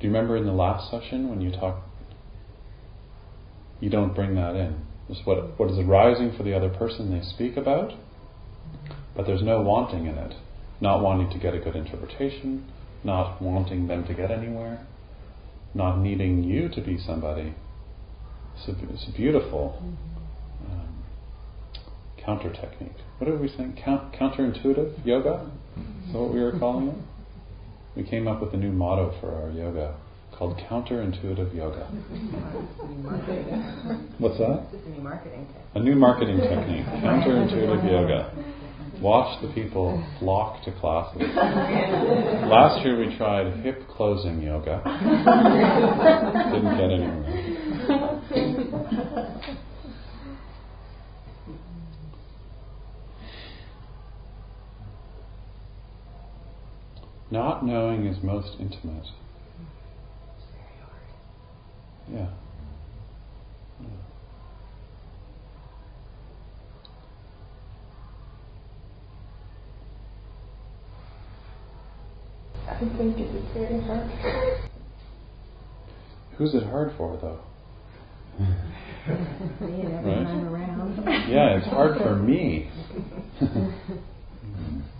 [0.01, 1.89] Do you remember in the last session when you talked?
[3.81, 4.83] You don't bring that in.
[5.09, 7.93] It's what, what is arising for the other person they speak about,
[9.15, 10.35] but there's no wanting in it.
[10.81, 12.67] Not wanting to get a good interpretation,
[13.05, 14.87] not wanting them to get anywhere,
[15.75, 17.55] not needing you to be somebody.
[18.57, 20.19] It's, it's beautiful mm-hmm.
[22.29, 22.93] Counter technique.
[23.17, 23.73] What did we say?
[23.83, 25.51] Count, counterintuitive yoga?
[26.07, 26.97] Is that what we were calling it?
[27.97, 29.97] We came up with a new motto for our yoga
[30.37, 31.87] called counterintuitive yoga.
[34.19, 34.67] What's that?
[34.75, 35.75] a new marketing technique.
[35.75, 36.85] A new marketing technique.
[36.85, 38.31] Counterintuitive yoga.
[39.01, 41.23] Watch the people flock to classes.
[41.35, 44.83] Last year we tried hip closing yoga.
[46.53, 47.25] Didn't get anywhere.
[57.31, 59.05] Not knowing is most intimate.
[62.11, 62.29] Yeah.
[63.81, 63.87] yeah.
[72.67, 74.11] I think it is very hard.
[76.39, 77.41] Who's it hard for, though?
[80.51, 81.29] right?
[81.29, 82.71] Yeah, it's hard for me.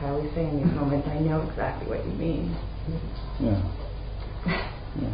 [0.00, 2.56] I always say in these moments, I know exactly what you mean.
[3.38, 3.60] Yeah.
[4.98, 5.12] yeah.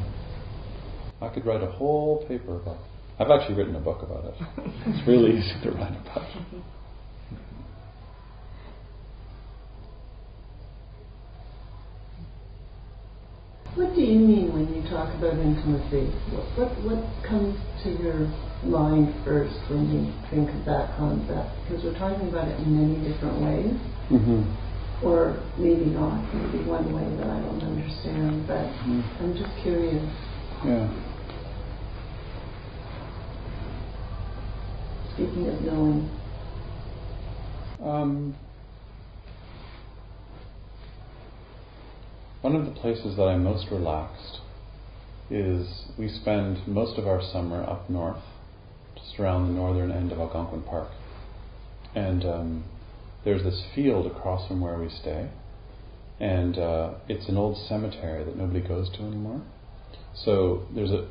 [1.20, 2.86] I could write a whole paper about it.
[3.18, 4.34] I've actually written a book about it.
[4.86, 6.62] It's really easy to write about it.
[13.74, 16.14] What do you mean when you talk about intimacy?
[16.30, 18.30] What, what, what comes to your
[18.62, 21.50] mind first when you think of that concept?
[21.66, 23.74] Because we're talking about it in many different ways.
[24.14, 24.65] Mm-hmm
[25.06, 29.22] or maybe not, maybe one way that I don't understand, but mm.
[29.22, 30.02] I'm just curious.
[30.64, 30.90] Yeah.
[35.14, 36.10] Speaking of knowing.
[37.84, 38.34] Um,
[42.40, 44.40] one of the places that I'm most relaxed
[45.30, 48.22] is we spend most of our summer up north,
[48.96, 50.88] just around the northern end of Algonquin Park.
[51.94, 52.64] And um,
[53.26, 55.28] there's this field across from where we stay,
[56.20, 59.42] and uh, it's an old cemetery that nobody goes to anymore.
[60.14, 61.08] So there's a,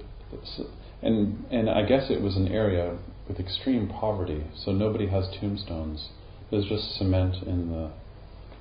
[1.01, 2.97] and and I guess it was an area
[3.27, 6.07] with extreme poverty, so nobody has tombstones.
[6.49, 7.91] There's just cement in the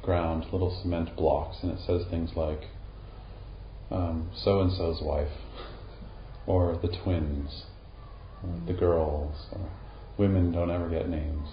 [0.03, 2.63] ground, little cement blocks, and it says things like
[4.35, 5.31] so and so's wife,
[6.47, 7.67] or the twins,
[8.43, 9.71] or the girls, or
[10.19, 11.49] women don't ever get names.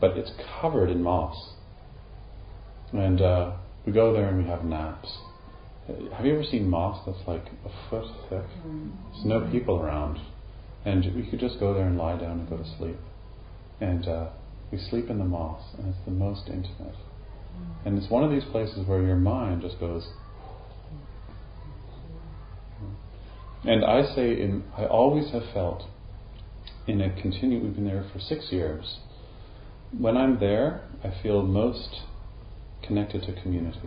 [0.00, 1.54] But it's covered in moss.
[2.92, 3.52] And uh,
[3.84, 5.08] we go there and we have naps.
[5.86, 8.44] Have you ever seen moss that's like a foot thick?
[9.12, 10.18] There's no people around.
[10.84, 12.96] And we could just go there and lie down and go to sleep.
[13.80, 14.28] And uh,
[14.70, 16.94] we sleep in the moss, and it's the most intimate.
[17.84, 20.08] And it's one of these places where your mind just goes.
[23.64, 25.84] And I say, in, I always have felt,
[26.86, 28.98] in a continue, we've been there for six years.
[29.92, 32.02] When I'm there, I feel most
[32.82, 33.78] connected to community.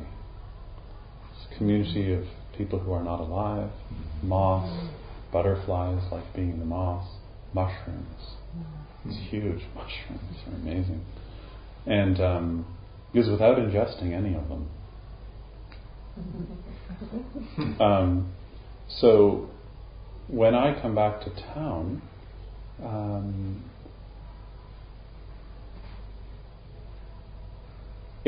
[1.34, 2.26] It's a community of
[2.58, 3.72] people who are not alive,
[4.22, 4.90] moss,
[5.32, 7.08] butterflies like being in the moss,
[7.54, 8.36] mushrooms.
[9.06, 11.06] These huge mushrooms are amazing.
[11.86, 12.66] And um,
[13.12, 14.70] because without ingesting any of them.
[17.82, 18.34] um,
[18.88, 19.50] so
[20.28, 22.02] when I come back to town,
[22.84, 23.64] um,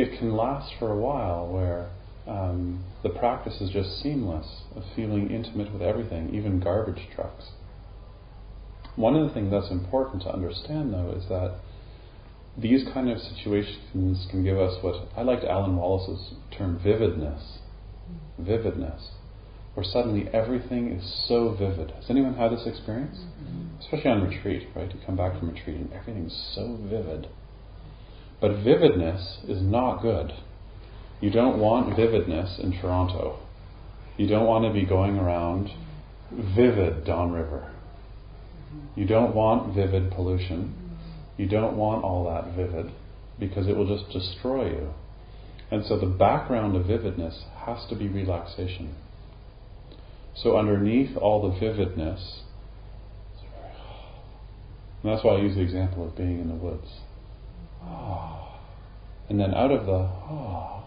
[0.02, 1.89] it can last for a while where
[2.28, 7.52] um, the practice is just seamless of feeling intimate with everything, even garbage trucks.
[8.95, 11.60] One of the things that's important to understand, though, is that
[12.58, 17.60] these kind of situations can give us what I liked Alan Wallace's term vividness.
[18.39, 19.12] Vividness.
[19.74, 21.91] Where suddenly everything is so vivid.
[21.91, 23.18] Has anyone had this experience?
[23.41, 23.80] Mm-hmm.
[23.80, 24.93] Especially on retreat, right?
[24.93, 27.30] You come back from retreat and everything's so vivid.
[28.41, 30.33] But vividness is not good.
[31.21, 33.37] You don't want vividness in Toronto.
[34.17, 35.69] You don't want to be going around
[36.31, 37.71] vivid Don River.
[38.95, 40.73] You don't want vivid pollution.
[41.37, 42.91] You don't want all that vivid
[43.39, 44.93] because it will just destroy you.
[45.69, 48.95] And so the background of vividness has to be relaxation.
[50.35, 52.41] So underneath all the vividness,
[55.03, 56.87] and that's why I use the example of being in the woods.
[57.84, 58.59] Ah.
[59.29, 60.84] And then out of the ah,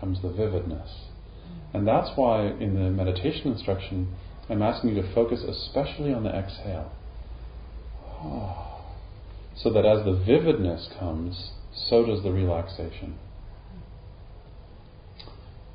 [0.00, 1.06] comes the vividness.
[1.72, 4.14] And that's why in the meditation instruction,
[4.48, 6.92] I'm asking you to focus especially on the exhale.
[8.06, 8.70] Ah.
[9.56, 13.18] So that as the vividness comes, so does the relaxation.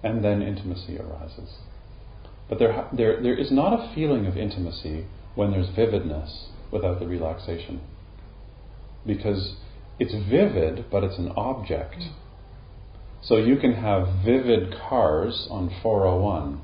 [0.03, 1.55] And then intimacy arises.
[2.47, 7.07] But there, there, there is not a feeling of intimacy when there's vividness without the
[7.07, 7.81] relaxation.
[9.05, 9.55] Because
[9.99, 12.01] it's vivid, but it's an object.
[13.21, 16.61] So you can have vivid cars on 401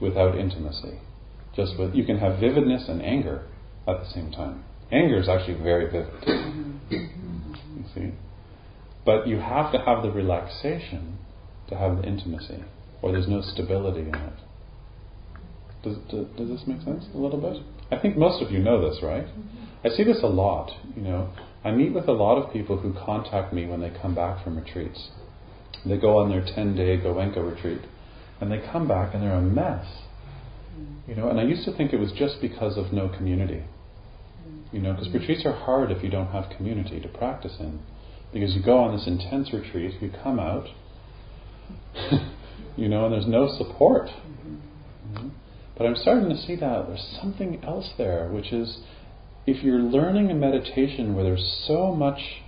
[0.00, 1.00] without intimacy.
[1.54, 3.46] Just with you can have vividness and anger
[3.88, 4.64] at the same time.
[4.92, 6.12] Anger is actually very vivid.
[6.86, 7.78] Mm-hmm.
[7.78, 8.14] you see?
[9.04, 11.18] But you have to have the relaxation
[11.68, 12.62] to have the intimacy,
[13.02, 14.32] or there's no stability in it.
[15.82, 17.60] Does, does, does this make sense a little bit?
[17.90, 19.26] I think most of you know this, right?
[19.26, 19.86] Mm-hmm.
[19.86, 20.70] I see this a lot.
[20.94, 21.32] You know,
[21.66, 24.56] I meet with a lot of people who contact me when they come back from
[24.56, 25.08] retreats.
[25.84, 27.80] They go on their 10-day Goenka retreat,
[28.40, 29.84] and they come back and they're a mess.
[31.08, 33.64] You know, and I used to think it was just because of no community.
[34.70, 37.80] You know, because retreats are hard if you don't have community to practice in.
[38.32, 40.68] Because you go on this intense retreat, you come out,
[42.76, 44.06] you know, and there's no support.
[44.06, 45.28] Mm-hmm.
[45.76, 48.78] But I'm starting to see that there's something else there, which is
[49.46, 52.42] if you're learning a meditation where there's so much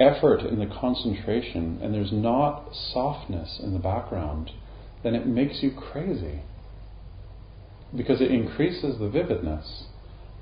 [0.00, 4.50] effort in the concentration and there's not softness in the background,
[5.02, 6.42] then it makes you crazy.
[7.96, 9.84] Because it increases the vividness.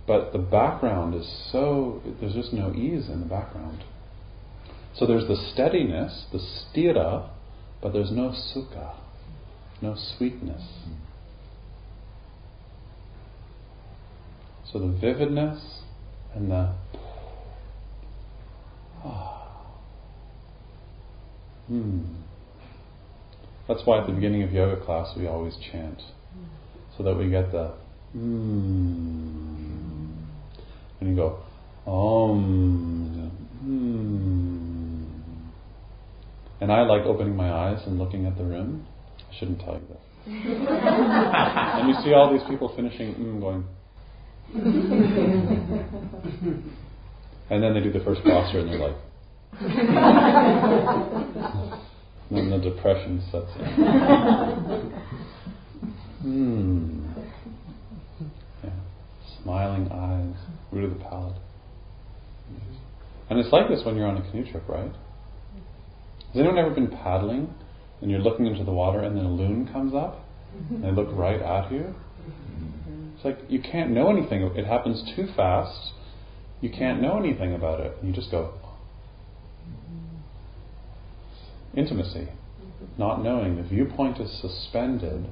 [0.07, 3.85] But the background is so, there's just no ease in the background.
[4.95, 7.29] So there's the steadiness, the sthira,
[7.83, 8.95] but there's no sukha,
[9.83, 10.63] no sweetness.
[14.77, 15.59] So the vividness
[16.35, 16.75] and the
[19.03, 19.73] ah,
[21.67, 22.03] hmm.
[23.67, 26.03] That's why at the beginning of yoga class we always chant,
[26.95, 27.73] so that we get the
[28.13, 30.13] hmm.
[31.01, 31.39] And you go
[31.87, 33.31] om.
[33.63, 35.05] Hmm.
[36.61, 38.87] And I like opening my eyes and looking at the room.
[39.21, 40.01] I shouldn't tell you that.
[41.81, 43.65] and you see all these people finishing mm, going.
[47.51, 48.97] And then they do the first posture and they're like.
[52.31, 53.65] and then the depression sets in.
[56.23, 57.07] Hmm.
[58.65, 58.71] Yeah.
[59.43, 60.35] Smiling eyes,
[60.73, 61.37] root of the palate.
[63.29, 64.91] And it's like this when you're on a canoe trip, right?
[64.91, 67.53] Has anyone ever been paddling
[68.01, 70.25] and you're looking into the water and then a loon comes up
[70.71, 71.95] and they look right at you?
[73.17, 74.43] It's like you can't know anything.
[74.43, 75.93] It happens too fast.
[76.61, 77.97] You can't know anything about it.
[78.03, 78.53] You just go.
[81.75, 82.29] Intimacy.
[82.99, 83.57] Not knowing.
[83.57, 85.27] The viewpoint is suspended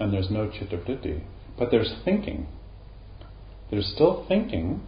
[0.00, 1.20] and there's no chitta
[1.58, 2.48] But there's thinking.
[3.70, 4.82] There's still thinking,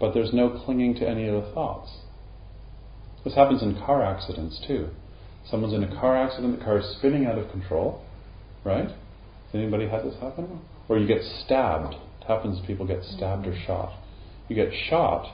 [0.00, 1.90] but there's no clinging to any of the thoughts.
[3.24, 4.88] This happens in car accidents too.
[5.50, 8.02] Someone's in a car accident, the car is spinning out of control,
[8.64, 8.88] right?
[8.88, 10.60] Has anybody had this happen?
[10.88, 11.94] Or you get stabbed.
[11.94, 13.92] It happens people get stabbed or shot.
[14.48, 15.26] You get shot,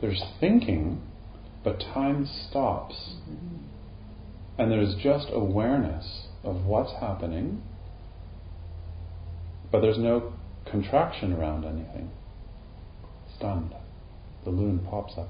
[0.00, 1.00] there's thinking,
[1.62, 3.14] but time stops.
[4.58, 7.62] And there's just awareness of what's happening,
[9.70, 10.32] but there's no
[10.70, 12.10] contraction around anything.
[13.36, 13.74] Stunned.
[14.44, 15.28] The loon pops up.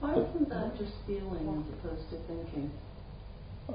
[0.00, 2.70] Why isn't that just feeling as opposed to thinking?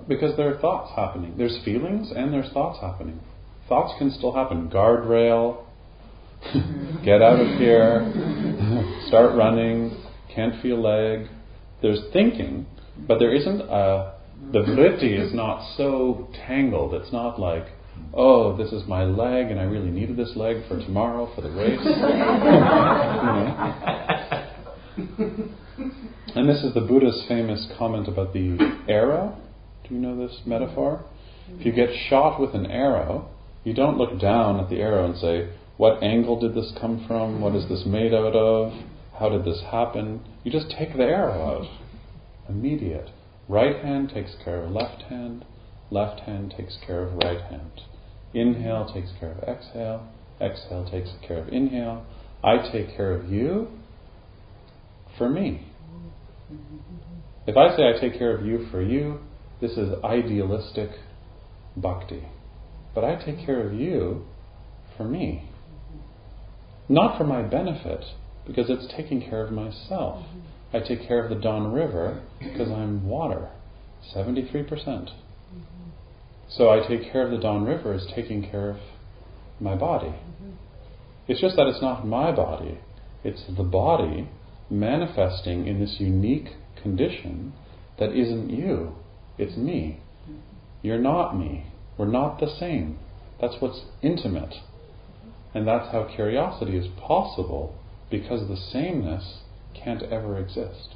[0.07, 1.35] Because there are thoughts happening.
[1.37, 3.19] There's feelings and there's thoughts happening.
[3.68, 4.70] Thoughts can still happen.
[4.70, 5.66] Guardrail,
[7.03, 8.11] get out of here,
[9.07, 9.97] start running,
[10.34, 11.28] can't feel leg.
[11.82, 12.68] There's thinking,
[13.07, 14.13] but there isn't a.
[14.51, 16.93] The vritti is not so tangled.
[16.93, 17.68] It's not like,
[18.13, 21.49] oh, this is my leg and I really needed this leg for tomorrow for the
[21.49, 21.80] race.
[21.82, 21.95] you
[25.16, 25.49] know?
[26.36, 28.57] And this is the Buddha's famous comment about the
[28.89, 29.38] arrow.
[29.88, 31.05] Do you know this metaphor?
[31.47, 33.30] If you get shot with an arrow,
[33.66, 37.41] you don't look down at the arrow and say, What angle did this come from?
[37.41, 38.72] What is this made out of?
[39.20, 40.22] How did this happen?
[40.43, 41.68] You just take the arrow out.
[42.47, 43.09] Immediate.
[43.49, 45.45] Right hand takes care of left hand,
[45.89, 47.82] left hand takes care of right hand.
[48.34, 50.07] Inhale takes care of exhale,
[50.39, 52.05] exhale takes care of inhale.
[52.43, 53.68] I take care of you
[55.18, 55.68] for me.
[57.47, 59.20] If I say I take care of you for you,
[59.61, 60.89] this is idealistic
[61.78, 62.24] bhakti.
[62.95, 64.25] But I take care of you
[64.97, 65.49] for me.
[66.87, 68.05] Not for my benefit,
[68.47, 70.25] because it's taking care of myself.
[70.73, 73.49] I take care of the Don River because I'm water,
[74.15, 75.09] 73%.
[76.49, 78.77] So I take care of the Don River as taking care of
[79.59, 80.15] my body.
[81.27, 82.77] It's just that it's not my body,
[83.23, 84.29] it's the body
[84.69, 86.49] manifesting in this unique
[86.81, 87.53] condition
[87.97, 88.93] that isn't you,
[89.37, 89.99] it's me.
[90.81, 91.65] You're not me.
[91.97, 92.99] We're not the same.
[93.39, 94.53] That's what's intimate.
[95.53, 97.75] And that's how curiosity is possible
[98.09, 99.39] because the sameness
[99.73, 100.95] can't ever exist.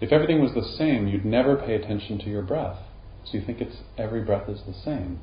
[0.00, 2.78] If everything was the same, you'd never pay attention to your breath.
[3.24, 5.20] So you think it's every breath is the same.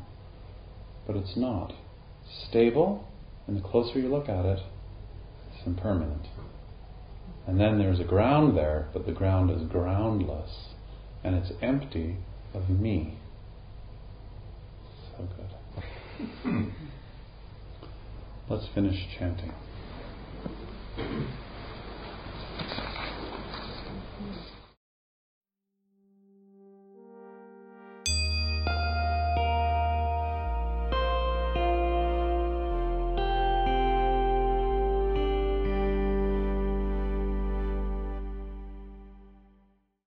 [1.06, 1.74] But it's not.
[2.50, 3.08] Stable,
[3.46, 4.60] and the closer you look at it,
[5.54, 6.28] it's impermanent.
[7.46, 10.70] And then there's a ground there, but the ground is groundless
[11.24, 12.18] and it's empty
[12.54, 13.18] of me.
[15.20, 16.74] Oh, good.
[18.50, 19.52] Let's finish chanting.